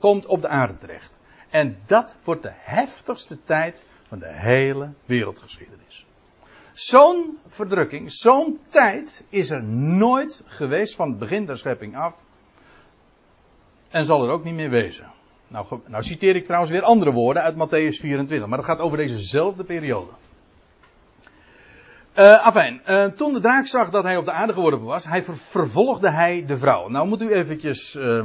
[0.00, 1.18] komt op de aarde terecht.
[1.50, 6.06] En dat wordt de heftigste tijd van de hele wereldgeschiedenis.
[6.72, 12.14] Zo'n verdrukking, zo'n tijd is er nooit geweest van het begin der schepping af.
[13.90, 15.10] En zal er ook niet meer wezen.
[15.48, 18.96] Nou, nou citeer ik trouwens weer andere woorden uit Matthäus 24, maar dat gaat over
[18.96, 20.10] dezezelfde periode.
[22.18, 25.22] Uh, afijn, uh, toen de draak zag dat hij op de aarde geworpen was, hij
[25.24, 26.88] vervolgde hij de vrouw.
[26.88, 28.24] Nou moet u eventjes, uh,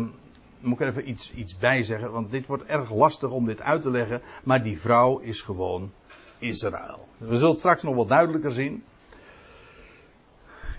[0.59, 3.61] moet ik er even iets, iets bij zeggen, want dit wordt erg lastig om dit
[3.61, 4.21] uit te leggen.
[4.43, 5.91] Maar die vrouw is gewoon
[6.39, 7.07] Israël.
[7.17, 8.83] We zullen het straks nog wat duidelijker zien.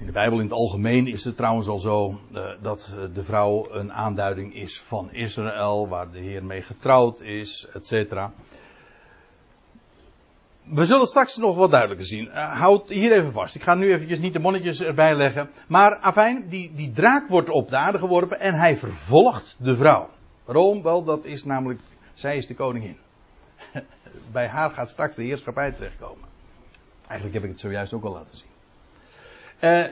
[0.00, 3.66] In de Bijbel in het algemeen is het trouwens al zo uh, dat de vrouw
[3.70, 8.06] een aanduiding is van Israël, waar de Heer mee getrouwd is, et.
[10.70, 12.26] We zullen straks nog wat duidelijker zien.
[12.26, 13.54] Uh, houd hier even vast.
[13.54, 15.50] Ik ga nu eventjes niet de monnetjes erbij leggen.
[15.68, 20.10] Maar afijn, die, die draak wordt op de aarde geworpen en hij vervolgt de vrouw.
[20.44, 20.82] Waarom?
[20.82, 21.80] Wel, dat is namelijk,
[22.14, 22.96] zij is de koningin.
[24.32, 26.28] Bij haar gaat straks de heerschappij terechtkomen.
[27.06, 28.46] Eigenlijk heb ik het zojuist ook al laten zien.
[29.60, 29.84] Uh,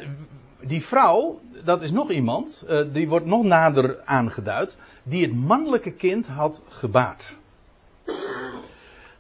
[0.61, 5.93] die vrouw, dat is nog iemand, uh, die wordt nog nader aangeduid, die het mannelijke
[5.93, 7.35] kind had gebaard.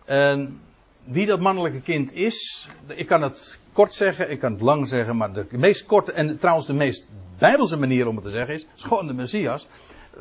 [0.04, 0.60] En
[1.06, 5.16] wie dat mannelijke kind is, ik kan het kort zeggen, ik kan het lang zeggen,
[5.16, 8.66] maar de meest korte en trouwens de meest bijbelse manier om het te zeggen is,
[8.76, 9.68] is gewoon de Messias.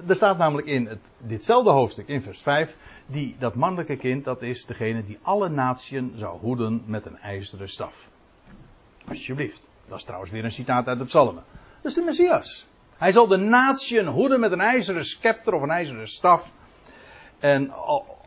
[0.07, 2.75] Er staat namelijk in het, ditzelfde hoofdstuk, in vers 5,
[3.05, 7.69] die, dat mannelijke kind, dat is degene die alle natieën zou hoeden met een ijzeren
[7.69, 8.09] staf.
[9.07, 9.69] Alsjeblieft.
[9.87, 11.43] Dat is trouwens weer een citaat uit de psalmen.
[11.81, 12.67] Dat is de Messias.
[12.97, 16.53] Hij zal de natieën hoeden met een ijzeren scepter of een ijzeren staf.
[17.39, 17.71] En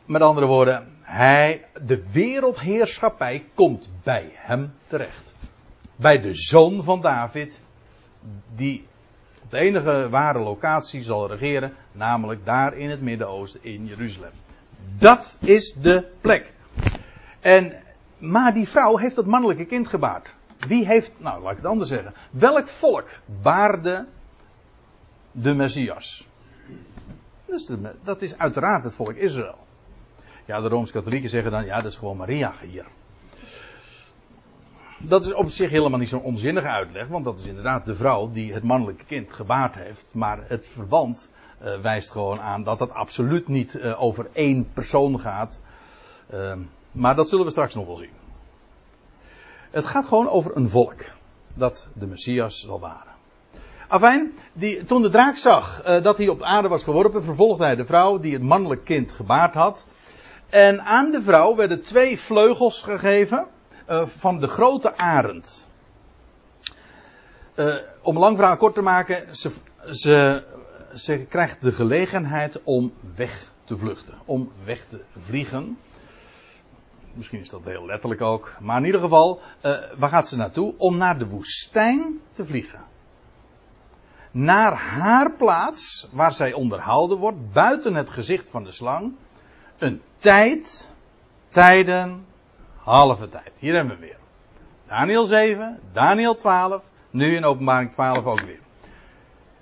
[0.09, 5.34] met andere woorden, hij, de wereldheerschappij komt bij hem terecht.
[5.96, 7.61] Bij de zoon van David,
[8.54, 8.86] die
[9.42, 14.30] op de enige ware locatie zal regeren, namelijk daar in het Midden-Oosten in Jeruzalem.
[14.98, 16.52] Dat is de plek.
[17.40, 17.72] En,
[18.18, 20.34] maar die vrouw heeft dat mannelijke kind gebaard.
[20.66, 22.14] Wie heeft, nou laat ik het anders zeggen.
[22.30, 23.09] Welk volk
[23.42, 24.06] baarde
[25.32, 26.26] de Messias?
[27.46, 27.70] Dat is,
[28.04, 29.66] dat is uiteraard het volk Israël.
[30.49, 32.86] Ja, de Rooms-Katholieken zeggen dan, ja, dat is gewoon Maria hier.
[34.99, 38.30] Dat is op zich helemaal niet zo'n onzinnige uitleg, want dat is inderdaad de vrouw
[38.30, 40.14] die het mannelijke kind gebaard heeft.
[40.14, 41.30] Maar het verband
[41.62, 45.61] uh, wijst gewoon aan dat het absoluut niet uh, over één persoon gaat.
[46.34, 46.53] Uh,
[46.92, 48.12] maar dat zullen we straks nog wel zien.
[49.70, 51.05] Het gaat gewoon over een volk
[51.55, 53.12] dat de Messias zal waren.
[53.88, 57.86] Afijn, die, toen de draak zag dat hij op aarde was geworpen, vervolgde hij de
[57.86, 59.86] vrouw die het mannelijk kind gebaard had.
[60.49, 63.46] En aan de vrouw werden twee vleugels gegeven
[63.88, 65.68] uh, van de grote arend.
[67.57, 69.51] Uh, om lang verhaal kort te maken, ze,
[69.90, 70.44] ze,
[70.94, 75.78] ze krijgt de gelegenheid om weg te vluchten, om weg te vliegen.
[77.12, 78.57] Misschien is dat heel letterlijk ook.
[78.61, 80.74] Maar in ieder geval, uh, waar gaat ze naartoe?
[80.76, 82.80] Om naar de woestijn te vliegen.
[84.30, 89.14] Naar haar plaats, waar zij onderhouden wordt, buiten het gezicht van de slang
[89.79, 90.95] een tijd,
[91.49, 92.26] tijden,
[92.76, 93.53] halve tijd.
[93.59, 94.16] Hier hebben we weer.
[94.87, 98.61] Daniel 7, Daniel 12, nu in openbaring 12 ook weer.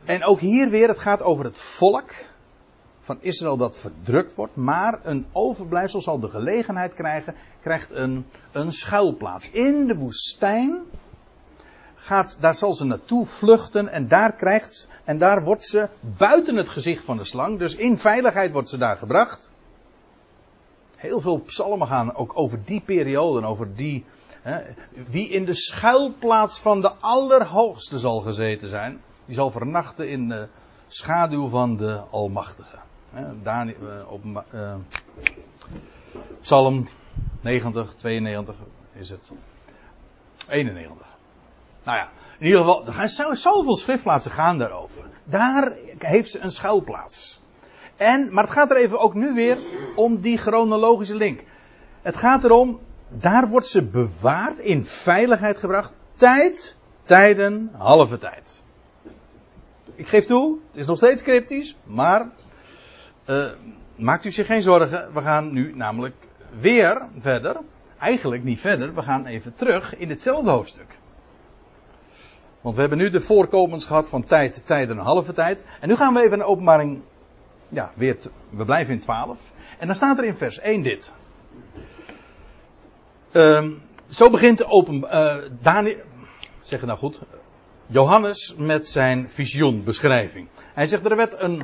[0.05, 2.13] En ook hier weer, het gaat over het volk
[3.01, 8.73] van Israël dat verdrukt wordt, maar een overblijfsel zal de gelegenheid krijgen, krijgt een, een
[8.73, 9.51] schuilplaats.
[9.51, 10.83] In de woestijn
[11.95, 16.69] gaat, daar zal ze naartoe vluchten en daar krijgt, en daar wordt ze buiten het
[16.69, 19.51] gezicht van de slang, dus in veiligheid wordt ze daar gebracht.
[20.97, 24.05] Heel veel psalmen gaan ook over die periode, over die.
[24.43, 24.61] Hè,
[25.11, 30.49] wie in de schuilplaats van de Allerhoogste zal gezeten zijn, die zal vernachten in de
[30.87, 32.77] schaduw van de Almachtige.
[33.11, 34.25] Hè, uh, op
[34.55, 34.75] uh,
[36.41, 36.89] Psalm
[37.41, 38.55] 90, 92
[38.93, 39.33] is het.
[40.49, 41.07] 91.
[41.85, 45.05] Nou ja, in ieder geval, er gaan zoveel schriftplaatsen gaan daarover.
[45.25, 47.41] Daar heeft ze een schuilplaats.
[47.97, 49.59] En, maar het gaat er even ook nu weer
[49.95, 51.41] om die chronologische link.
[52.03, 55.93] Het gaat erom, daar wordt ze bewaard, in veiligheid gebracht.
[56.13, 58.65] Tijd, tijden, halve tijd.
[59.95, 62.29] Ik geef toe, het is nog steeds cryptisch, maar
[63.31, 63.47] uh,
[63.97, 65.15] maakt u zich geen zorgen.
[65.15, 66.15] We gaan nu namelijk
[66.61, 67.57] weer verder.
[67.99, 70.99] Eigenlijk niet verder, we gaan even terug in hetzelfde hoofdstuk.
[72.61, 75.65] Want we hebben nu de voorkomens gehad van tijd, tijden en halve tijd.
[75.81, 77.03] En nu gaan we even naar openbaring
[77.69, 78.17] ja, weer
[78.51, 79.53] we blijven in 12.
[79.79, 81.13] En dan staat er in vers 1 dit.
[83.33, 83.67] Uh,
[84.09, 85.97] zo begint de open, uh, Daniel,
[86.61, 87.21] zeg het nou goed,
[87.87, 90.49] Johannes met zijn visioenbeschrijving.
[90.75, 91.63] Hij zegt er werd een,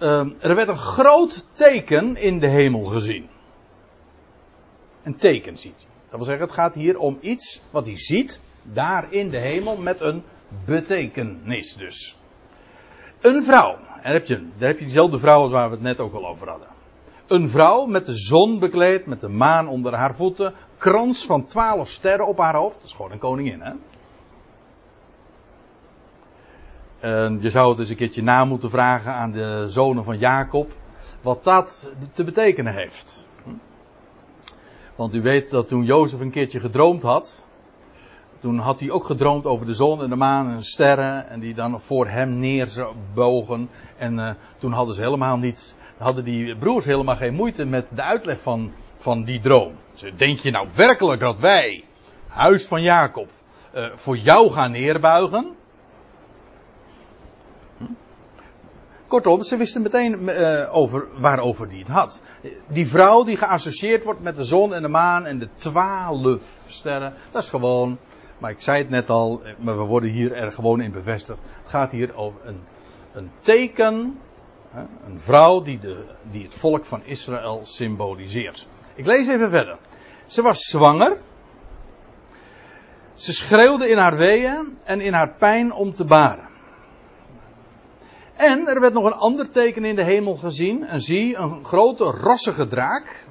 [0.00, 3.28] uh, er werd een groot teken in de hemel gezien.
[5.02, 5.90] Een teken ziet hij.
[6.08, 9.76] Dat wil zeggen, het gaat hier om iets wat hij ziet, daar in de hemel,
[9.76, 10.22] met een
[10.64, 12.16] betekenis dus.
[13.22, 13.76] Een vrouw.
[14.02, 16.48] En heb je, daar heb je diezelfde vrouw waar we het net ook al over
[16.48, 16.68] hadden.
[17.26, 21.88] Een vrouw met de zon bekleed, met de maan onder haar voeten, krans van twaalf
[21.88, 22.74] sterren op haar hoofd.
[22.74, 23.72] Dat is gewoon een koningin, hè?
[27.00, 30.72] En je zou het eens een keertje na moeten vragen aan de zonen van Jacob.
[31.20, 33.26] Wat dat te betekenen heeft.
[34.96, 37.44] Want u weet dat toen Jozef een keertje gedroomd had.
[38.42, 41.28] Toen had hij ook gedroomd over de zon en de maan en de sterren.
[41.28, 43.70] En die dan voor hem neerbogen.
[43.98, 45.76] En uh, toen hadden ze helemaal niet.
[45.98, 49.72] Hadden die broers helemaal geen moeite met de uitleg van, van die droom.
[49.94, 51.84] Ze denk je nou werkelijk dat wij,
[52.28, 53.28] huis van Jacob,
[53.74, 55.54] uh, voor jou gaan neerbuigen?
[59.06, 62.20] Kortom, ze wisten meteen uh, over waarover die het had.
[62.68, 67.14] Die vrouw die geassocieerd wordt met de zon en de maan en de twaalf sterren,
[67.30, 67.98] dat is gewoon,
[68.42, 71.38] maar ik zei het net al, maar we worden hier er gewoon in bevestigd.
[71.58, 72.60] Het gaat hier over een,
[73.12, 74.18] een teken,
[75.06, 78.66] een vrouw die, de, die het volk van Israël symboliseert.
[78.94, 79.78] Ik lees even verder.
[80.26, 81.16] Ze was zwanger.
[83.14, 86.48] Ze schreeuwde in haar weeën en in haar pijn om te baren.
[88.34, 90.84] En er werd nog een ander teken in de hemel gezien.
[90.84, 93.26] En zie, een grote rossige draak.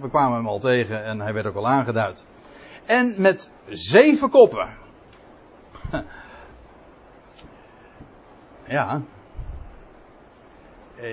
[0.00, 2.26] We kwamen hem al tegen en hij werd ook al aangeduid.
[2.86, 4.68] En met zeven koppen.
[8.68, 9.02] Ja.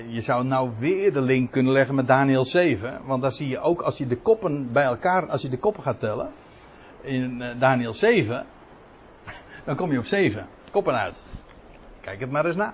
[0.08, 3.02] Je zou nou weer de link kunnen leggen met Daniel 7.
[3.06, 5.84] Want daar zie je ook als je de koppen bij elkaar, als je de koppen
[5.84, 6.32] gaat tellen.
[7.02, 8.46] In eh, Daniel 7.
[9.66, 11.26] Dan kom je op 7 koppen uit.
[12.02, 12.74] Kijk het maar eens na.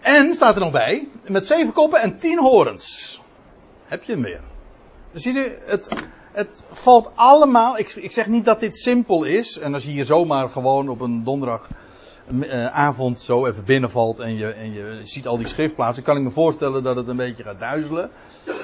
[0.00, 3.20] En staat er nog bij, met zeven koppen en tien horens.
[3.84, 4.40] Heb je hem weer.
[5.12, 6.06] Zie je, het,
[6.36, 7.78] het valt allemaal.
[7.78, 9.58] Ik, ik, zeg niet dat dit simpel is.
[9.58, 14.72] En als je hier zomaar gewoon op een donderdagavond zo even binnenvalt en je, en
[14.72, 18.10] je ziet al die schriftplaatsen, kan ik me voorstellen dat het een beetje gaat duizelen.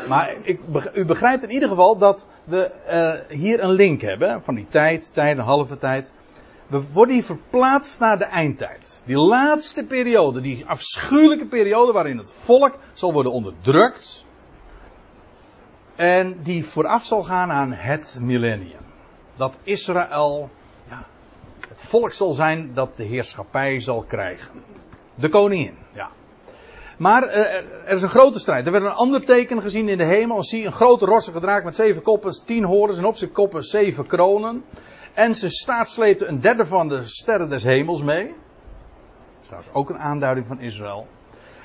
[0.09, 0.61] Maar ik,
[0.95, 5.15] u begrijpt in ieder geval dat we uh, hier een link hebben van die tijd,
[5.15, 6.13] tijd, een halve tijd.
[6.67, 9.03] We worden hier verplaatst naar de eindtijd.
[9.07, 14.25] Die laatste periode, die afschuwelijke periode waarin het volk zal worden onderdrukt.
[15.97, 18.81] En die vooraf zal gaan aan het millennium.
[19.37, 20.51] Dat Israël,
[20.89, 21.05] ja,
[21.69, 24.63] het volk zal zijn dat de heerschappij zal krijgen.
[25.15, 26.11] De koningin, ja.
[26.99, 28.67] Maar uh, er is een grote strijd.
[28.67, 30.45] Er werd een ander teken gezien in de hemel.
[30.45, 34.07] Zie een grote rossige draak met zeven koppen, tien horens en op zijn koppen zeven
[34.07, 34.65] kronen.
[35.13, 38.27] En zijn staat sleepte een derde van de sterren des hemels mee.
[38.27, 38.35] Dat
[39.41, 41.07] is trouwens ook een aanduiding van Israël.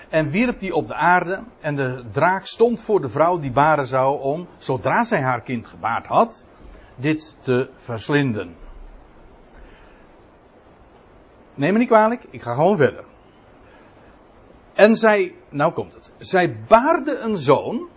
[0.10, 1.40] En wierp die op de aarde.
[1.60, 5.68] En de draak stond voor de vrouw die baren zou om, zodra zij haar kind
[5.68, 6.46] gebaard had,
[6.96, 8.56] dit te verslinden.
[11.54, 13.04] Neem me niet kwalijk, ik ga gewoon verder.
[14.74, 16.12] En zij, nou komt het.
[16.18, 17.88] Zij baarde een zoon,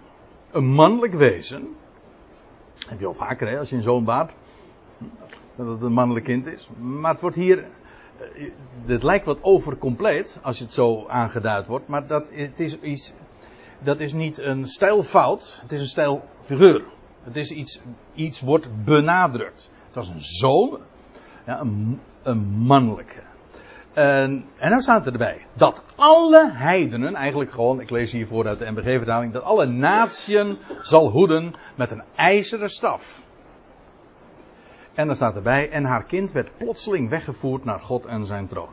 [0.50, 1.76] een mannelijk wezen.
[2.88, 4.32] Heb je al vaker, hè, als je een zoon baart
[5.56, 6.68] dat het een mannelijk kind is.
[6.78, 7.66] Maar het wordt hier.
[8.86, 11.88] Het eh, lijkt wat overcompleet als het zo aangeduid wordt.
[11.88, 13.12] Maar dat, het is iets,
[13.78, 15.58] dat is niet een stijlfout.
[15.62, 16.84] Het is een stijlfiguur.
[17.22, 17.80] Het is iets,
[18.14, 19.70] iets wordt benadrukt.
[19.86, 20.78] Het was een zoon.
[21.46, 23.20] Ja, een, een mannelijke.
[23.92, 28.58] En, en nou staat er erbij dat alle heidenen, eigenlijk gewoon, ik lees hiervoor uit
[28.58, 33.29] de MBG-vertaling, dat alle natieën zal hoeden met een ijzeren staf.
[35.00, 38.72] En dan staat erbij, en haar kind werd plotseling weggevoerd naar God en zijn troon.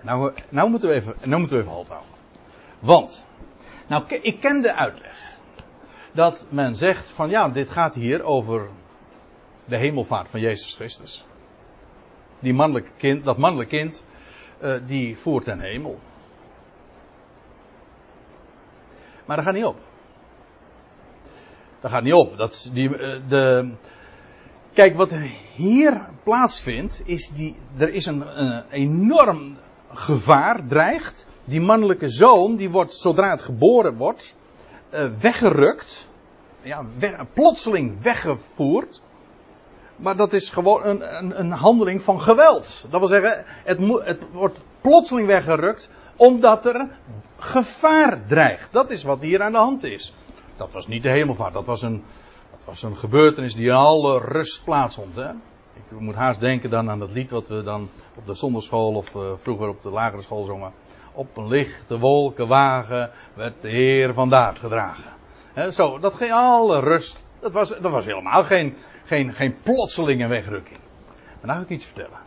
[0.00, 2.10] Nou, nou, moeten, we even, nou moeten we even halt houden.
[2.78, 3.26] Want,
[3.86, 5.36] nou, ik ken de uitleg.
[6.12, 8.68] Dat men zegt van ja, dit gaat hier over
[9.64, 11.24] de hemelvaart van Jezus Christus.
[12.38, 14.04] Die mannelijke kind, dat mannelijke kind,
[14.60, 16.00] uh, die voert ten hemel.
[19.24, 19.78] Maar dat gaat niet op.
[21.80, 22.36] Dat gaat niet op.
[22.36, 23.70] Dat, die, eh, de,
[24.72, 25.12] kijk, wat
[25.54, 28.24] hier plaatsvindt, is die, er is een,
[28.70, 29.56] enorm
[29.92, 31.26] gevaar dreigt.
[31.44, 34.34] Die mannelijke zoon, die wordt, zodra het geboren wordt,
[34.94, 36.08] uh, weggerukt.
[36.62, 36.84] Ja,
[37.32, 39.02] plotseling weggevoerd.
[39.96, 42.86] Maar dat is gewoon een, een, een, handeling van geweld.
[42.90, 46.88] Dat wil zeggen, het, het wordt plotseling weggerukt omdat er
[47.38, 48.72] gevaar dreigt.
[48.72, 50.14] Dat is wat hier aan de hand is.
[50.56, 52.04] Dat was niet de hemelvaart, dat was een,
[52.50, 55.16] dat was een gebeurtenis die in alle rust plaatsvond.
[55.16, 55.30] Hè?
[55.90, 59.14] Ik moet haast denken dan aan dat lied wat we dan op de zonderschool of
[59.14, 60.72] uh, vroeger op de lagere school zongen.
[61.12, 65.12] Op een lichte wolkenwagen werd de Heer vandaar gedragen.
[65.72, 67.24] Zo, dat ging alle rust.
[67.40, 70.80] Dat was, dat was helemaal geen, geen, geen plotselinge wegrukking.
[71.40, 72.18] Maar nou ga ik iets vertellen.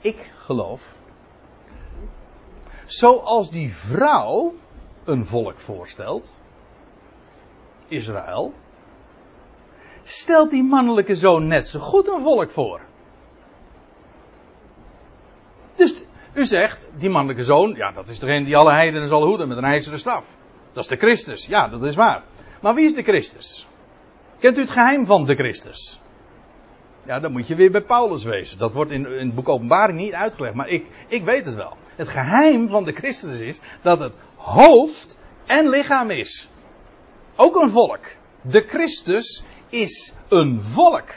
[0.00, 0.94] ik geloof.
[2.84, 4.54] Zoals die vrouw
[5.04, 6.38] een volk voorstelt,
[7.88, 8.54] Israël,
[10.02, 12.80] stelt die mannelijke zoon net zo goed een volk voor.
[15.74, 19.48] Dus u zegt, die mannelijke zoon, ja, dat is degene die alle heidenen zal hoeden
[19.48, 20.36] met een ijzeren staf.
[20.72, 22.22] Dat is de Christus, ja, dat is waar.
[22.60, 23.66] Maar wie is de Christus?
[24.38, 26.00] Kent u het geheim van de Christus?
[27.02, 28.58] Ja, dan moet je weer bij Paulus wezen.
[28.58, 31.76] Dat wordt in, in het boek Openbaring niet uitgelegd, maar ik, ik weet het wel.
[31.96, 36.48] Het geheim van de Christus is dat het hoofd en lichaam is.
[37.36, 38.04] Ook een volk.
[38.40, 41.14] De Christus is een volk.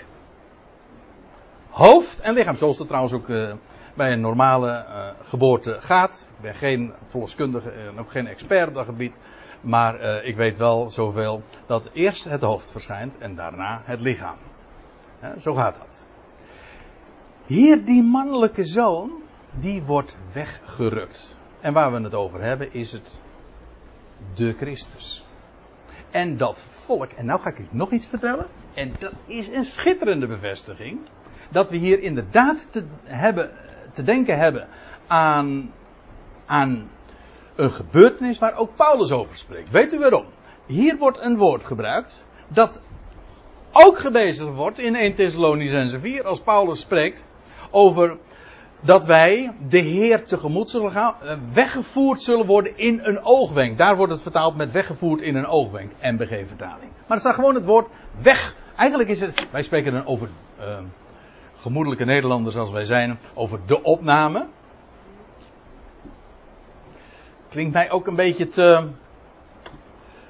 [1.69, 3.53] Hoofd en lichaam, zoals dat trouwens ook uh,
[3.95, 6.29] bij een normale uh, geboorte gaat.
[6.35, 9.15] Ik ben geen volkskundige en ook geen expert op dat gebied.
[9.61, 14.37] Maar uh, ik weet wel zoveel dat eerst het hoofd verschijnt en daarna het lichaam.
[15.37, 16.07] Zo gaat dat.
[17.45, 19.11] Hier die mannelijke zoon,
[19.51, 21.37] die wordt weggerukt.
[21.59, 23.19] En waar we het over hebben is het
[24.35, 25.23] de Christus.
[26.11, 28.47] En dat volk, en nou ga ik u nog iets vertellen.
[28.73, 30.99] En dat is een schitterende bevestiging.
[31.49, 33.51] Dat we hier inderdaad te, hebben,
[33.93, 34.67] te denken hebben
[35.07, 35.71] aan,
[36.45, 36.89] aan
[37.55, 39.69] een gebeurtenis waar ook Paulus over spreekt.
[39.69, 40.25] Weet u waarom?
[40.65, 42.81] Hier wordt een woord gebruikt dat
[43.71, 47.23] ook gebezigd wordt in 1 Thessalonicense 4 als Paulus spreekt
[47.71, 48.17] over
[48.81, 53.77] dat wij de Heer tegemoet zullen gaan, eh, weggevoerd zullen worden in een oogwenk.
[53.77, 56.91] Daar wordt het vertaald met weggevoerd in een oogwenk, MBG-vertaling.
[57.07, 57.87] Maar er staat gewoon het woord
[58.21, 58.55] weg.
[58.75, 60.77] Eigenlijk is het, wij spreken dan over uh,
[61.55, 64.47] gemoedelijke Nederlanders als wij zijn, over de opname.
[67.49, 68.87] Klinkt mij ook een beetje te.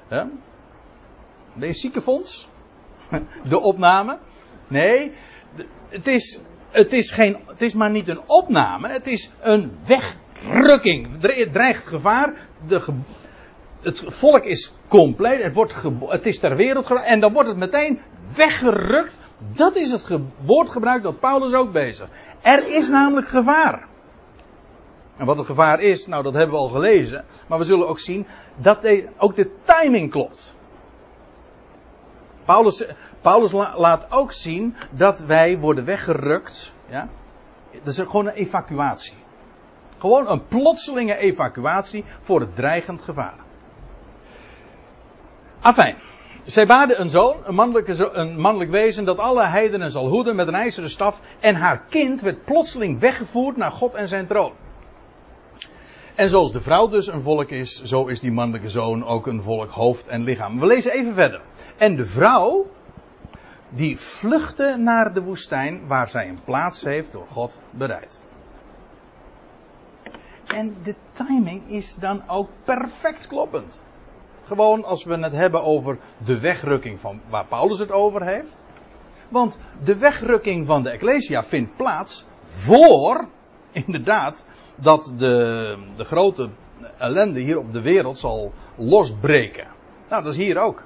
[0.08, 0.24] Hè?
[1.54, 2.48] Deze ziekenfonds?
[3.48, 4.18] De opname?
[4.68, 5.12] Nee,
[5.88, 6.40] het is,
[6.70, 11.24] het, is geen, het is maar niet een opname, het is een wegrukking.
[11.24, 12.34] Er dreigt gevaar.
[12.66, 12.92] De ge,
[13.80, 15.74] het volk is compleet, het, wordt
[16.06, 18.00] het is ter wereld gebracht en dan wordt het meteen
[18.34, 19.18] weggerukt.
[19.38, 22.08] Dat is het woordgebruik dat Paulus ook bezig.
[22.42, 23.88] Er is namelijk gevaar.
[25.16, 27.24] En wat het gevaar is, nou dat hebben we al gelezen.
[27.46, 28.78] Maar we zullen ook zien dat
[29.16, 30.54] ook de timing klopt.
[32.44, 32.86] Paulus,
[33.20, 36.74] Paulus laat ook zien dat wij worden weggerukt.
[36.88, 37.08] Ja?
[37.82, 39.16] Dat is gewoon een evacuatie.
[39.98, 43.34] Gewoon een plotselinge evacuatie voor het dreigend gevaar.
[45.60, 45.96] Afijn.
[46.44, 50.46] Zij baarde een zoon, een, mannelijke, een mannelijk wezen, dat alle heidenen zal hoeden met
[50.46, 51.20] een ijzeren staf.
[51.40, 54.52] En haar kind werd plotseling weggevoerd naar God en zijn troon.
[56.14, 59.42] En zoals de vrouw dus een volk is, zo is die mannelijke zoon ook een
[59.42, 60.60] volk, hoofd en lichaam.
[60.60, 61.40] We lezen even verder.
[61.76, 62.66] En de vrouw,
[63.70, 68.22] die vluchtte naar de woestijn waar zij een plaats heeft door God bereid.
[70.46, 73.80] En de timing is dan ook perfect kloppend.
[74.44, 78.64] Gewoon als we het hebben over de wegrukking van waar Paulus het over heeft.
[79.28, 83.28] Want de wegrukking van de Ecclesia vindt plaats voor,
[83.70, 84.44] inderdaad,
[84.74, 86.48] dat de, de grote
[86.98, 89.66] ellende hier op de wereld zal losbreken.
[90.08, 90.84] Nou, dat is hier ook.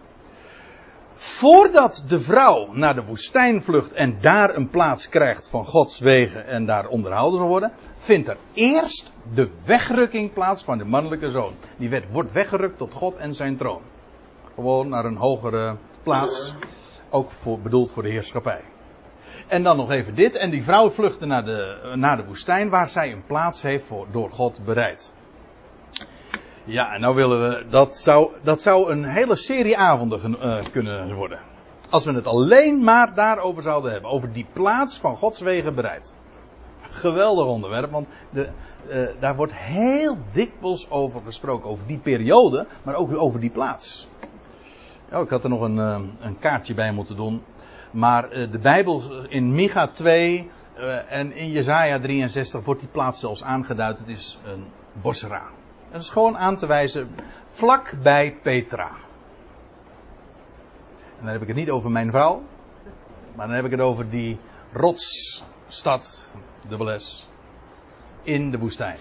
[1.15, 6.47] Voordat de vrouw naar de woestijn vlucht en daar een plaats krijgt van Gods wegen
[6.47, 11.53] en daar onderhouden zal worden, vindt er eerst de wegrukking plaats van de mannelijke zoon.
[11.77, 13.83] Die werd, wordt weggerukt tot God en zijn troon.
[14.55, 16.55] Gewoon naar een hogere plaats,
[17.11, 18.61] ook voor, bedoeld voor de heerschappij.
[19.47, 20.37] En dan nog even dit.
[20.37, 24.07] En die vrouw vluchtte naar de, naar de woestijn waar zij een plaats heeft voor,
[24.11, 25.13] door God bereid.
[26.65, 27.67] Ja, en nou willen we.
[27.69, 31.39] Dat zou, dat zou een hele serie avonden uh, kunnen worden.
[31.91, 34.11] Als we het alleen maar daarover zouden hebben.
[34.11, 36.17] Over die plaats van Gods wegen bereid.
[36.91, 38.49] Geweldig onderwerp, want de,
[38.89, 41.71] uh, daar wordt heel dikwijls over gesproken.
[41.71, 44.09] Over die periode, maar ook over die plaats.
[45.11, 47.43] Ja, ik had er nog een, uh, een kaartje bij moeten doen.
[47.91, 53.43] Maar de Bijbel in Micha 2 uh, en in Jezaja 63 wordt die plaats zelfs
[53.43, 53.99] aangeduid.
[53.99, 54.65] Het is een
[55.03, 55.43] Bosra.
[55.95, 57.15] Dat is gewoon aan te wijzen
[57.51, 58.91] vlak bij Petra.
[61.19, 62.43] En dan heb ik het niet over mijn vrouw.
[63.35, 64.39] Maar dan heb ik het over die
[64.73, 66.33] rotsstad,
[66.69, 67.29] de S.
[68.23, 68.97] In de woestijn.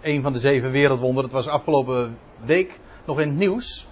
[0.00, 1.24] Een van de zeven wereldwonderen.
[1.24, 3.88] Het was afgelopen week nog in het nieuws.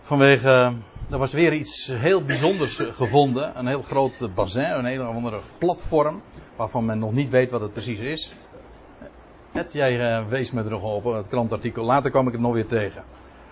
[0.00, 0.72] Vanwege
[1.10, 3.58] er was weer iets heel bijzonders gevonden.
[3.58, 6.22] Een heel groot bassin, een hele andere platform.
[6.56, 8.34] Waarvan men nog niet weet wat het precies is.
[9.56, 11.84] Het, jij uh, wees me er nog op, het krantartikel.
[11.84, 13.04] Later kwam ik het nog weer tegen.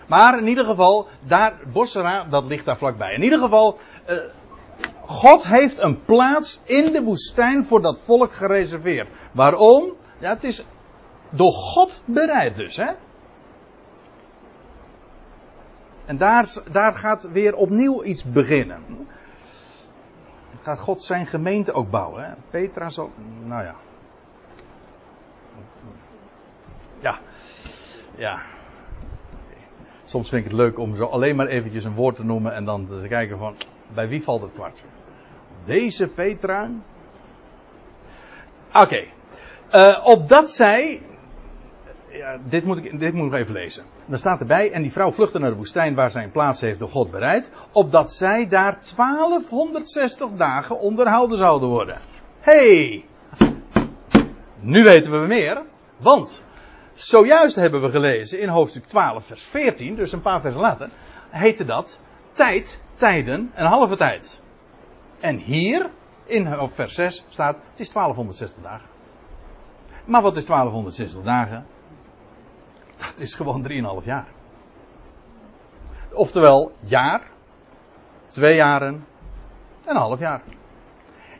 [0.07, 3.13] Maar in ieder geval, daar, Bossera, dat ligt daar vlakbij.
[3.13, 3.77] In ieder geval,
[4.09, 4.15] uh,
[5.05, 9.07] God heeft een plaats in de woestijn voor dat volk gereserveerd.
[9.31, 9.93] Waarom?
[10.17, 10.65] Ja, het is
[11.29, 12.91] door God bereid dus, hè?
[16.05, 18.83] En daar, daar gaat weer opnieuw iets beginnen.
[20.61, 22.33] Gaat God zijn gemeente ook bouwen, hè?
[22.49, 23.11] Petra zal,
[23.43, 23.63] nou.
[23.63, 23.75] Ja,
[28.17, 28.41] ja.
[30.03, 32.65] Soms vind ik het leuk om zo alleen maar eventjes een woord te noemen en
[32.65, 33.55] dan te kijken van,
[33.93, 34.85] bij wie valt het kwartje?
[35.65, 36.69] Deze Petra?
[38.69, 38.79] Oké.
[38.79, 39.13] Okay.
[39.71, 41.01] Uh, opdat zij.
[42.09, 43.83] Ja, dit, moet ik, dit moet ik nog even lezen.
[44.05, 44.71] Dan staat erbij.
[44.71, 47.51] En die vrouw vluchtte naar de woestijn waar zij een plaats heeft door God bereid.
[47.71, 52.01] Opdat zij daar 1260 dagen onderhouden zouden worden.
[52.39, 53.05] Hey!
[54.59, 55.61] Nu weten we meer.
[55.97, 56.43] Want
[56.95, 60.89] zojuist hebben we gelezen in hoofdstuk 12, vers 14, dus een paar versen later,
[61.29, 61.99] heette dat
[62.31, 64.41] tijd, tijden en halve tijd.
[65.19, 65.89] En hier,
[66.25, 68.89] in vers 6, staat, het is 1260 dagen.
[70.05, 71.65] Maar wat is 1260 dagen?
[72.95, 73.67] Dat is gewoon
[74.01, 74.27] 3,5 jaar.
[76.11, 77.21] Oftewel, jaar,
[78.29, 79.05] twee jaren
[79.83, 80.41] en een half jaar.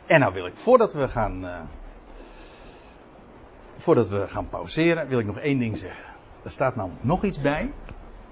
[0.06, 1.60] En nou wil ik, voordat we gaan, uh,
[3.86, 6.04] voordat we gaan pauzeren, wil ik nog één ding zeggen.
[6.44, 7.72] Er staat namelijk nog iets bij.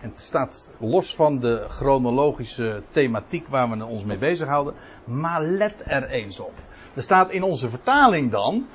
[0.01, 4.75] En het staat los van de chronologische thematiek waar we ons mee bezighouden.
[5.05, 6.53] Maar let er eens op.
[6.95, 8.67] Er staat in onze vertaling dan,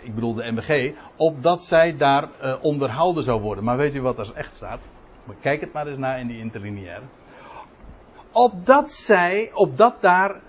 [0.00, 3.64] ik bedoel de MBG, opdat zij daar uh, onderhouden zou worden.
[3.64, 4.88] Maar weet u wat er echt staat?
[5.40, 7.02] Kijk het maar eens naar in die interlineair.
[8.32, 10.40] Opdat zij, opdat daar.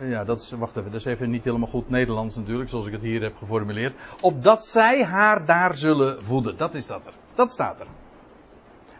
[0.00, 2.92] Ja, dat is, wacht even, dat is even niet helemaal goed Nederlands natuurlijk, zoals ik
[2.92, 3.94] het hier heb geformuleerd.
[4.20, 6.56] Opdat zij haar daar zullen voeden.
[6.56, 7.12] Dat is dat er.
[7.34, 7.86] Dat staat er.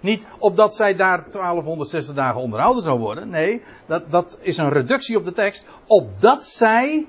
[0.00, 3.28] Niet opdat zij daar 1260 dagen onderhouden zou worden.
[3.28, 5.66] Nee, dat, dat is een reductie op de tekst.
[5.86, 7.06] Opdat zij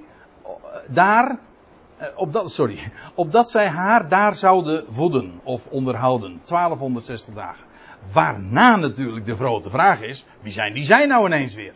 [0.89, 1.39] daar.
[2.15, 2.91] Opdat, sorry.
[3.15, 6.41] Opdat zij haar daar zouden voeden of onderhouden.
[6.45, 7.65] 1260 dagen.
[8.11, 11.73] Waarna natuurlijk de grote vraag is: wie zijn die zij nou ineens weer?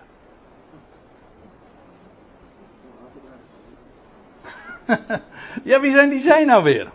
[5.63, 6.91] ja, wie zijn die zij nou weer?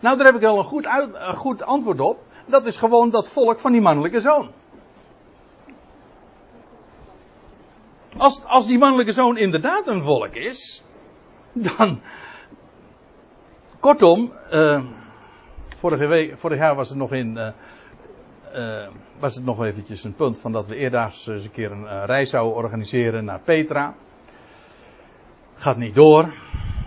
[0.00, 0.88] Nou, daar heb ik wel een goed,
[1.34, 2.18] goed antwoord op
[2.50, 4.50] dat is gewoon dat volk van die mannelijke zoon.
[8.16, 10.84] Als, als die mannelijke zoon inderdaad een volk is,
[11.52, 12.00] dan.
[13.80, 14.84] Kortom, uh,
[15.76, 17.36] vorige week, vorig jaar was het nog in.
[17.36, 17.48] Uh,
[18.54, 22.06] uh, was het nog eventjes een punt van dat we eerdaags eens een keer een
[22.06, 23.94] reis zouden organiseren naar Petra.
[25.54, 26.32] Gaat niet door.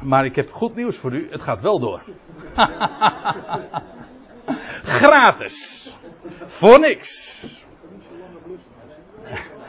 [0.04, 1.28] Maar ik heb goed nieuws voor u.
[1.32, 2.02] Het gaat wel door.
[4.84, 5.96] Gratis.
[6.46, 7.44] Voor niks.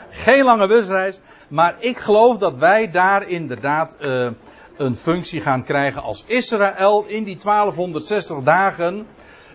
[0.09, 1.21] Geen lange busreis.
[1.47, 4.29] Maar ik geloof dat wij daar inderdaad uh,
[4.77, 9.07] een functie gaan krijgen als Israël in die 1260 dagen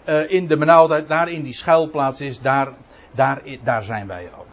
[0.09, 2.73] uh, in de benauwdheid, daar in die schuilplaats is, daar,
[3.11, 4.50] daar, daar zijn wij ook.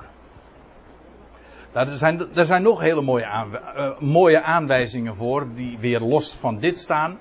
[1.78, 6.59] Nou, er, zijn, zijn nog hele mooie, uh, mooie aanwijzingen voor, die weer los van
[6.59, 7.19] dit staan.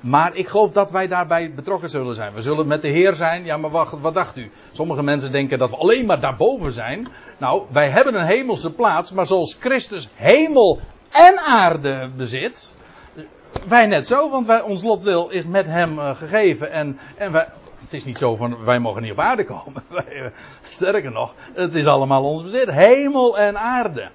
[0.00, 2.32] Maar ik geloof dat wij daarbij betrokken zullen zijn.
[2.32, 3.44] We zullen met de Heer zijn.
[3.44, 4.50] Ja, maar wacht, wat dacht u?
[4.72, 7.08] Sommige mensen denken dat we alleen maar daarboven zijn.
[7.38, 10.80] Nou, wij hebben een hemelse plaats, maar zoals Christus hemel
[11.10, 12.74] en aarde bezit.
[13.68, 16.70] Wij net zo, want wij, ons lotdeel is met hem uh, gegeven.
[16.70, 17.48] En, en wij,
[17.80, 19.82] het is niet zo van wij mogen niet op aarde komen.
[20.12, 20.26] Uh,
[20.68, 22.70] sterker nog, het is allemaal ons bezit.
[22.70, 24.10] Hemel en aarde.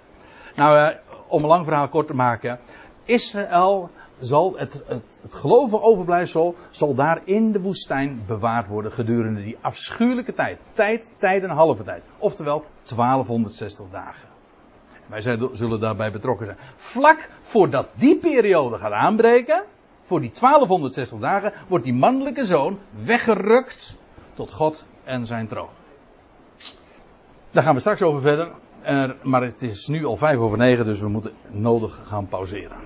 [0.55, 0.97] Nou, uh,
[1.28, 2.59] om een lang verhaal kort te maken.
[3.03, 3.89] Israël
[4.20, 9.57] zal het, het, het gelovige overblijfsel zal daar in de woestijn bewaard worden gedurende die
[9.62, 10.68] afschuwelijke tijd.
[10.74, 12.03] Tijd, tijd en halve tijd.
[12.18, 14.28] Oftewel 1260 dagen.
[15.05, 16.57] Wij zullen daarbij betrokken zijn.
[16.76, 19.64] Vlak voordat die periode gaat aanbreken,
[20.12, 23.97] voor die 1260 dagen, wordt die mannelijke zoon weggerukt
[24.34, 25.70] tot God en zijn troon.
[27.51, 28.51] Daar gaan we straks over verder.
[29.24, 32.78] maar het is nu al vijf over negen, dus we moeten nodig gaan pauzeren.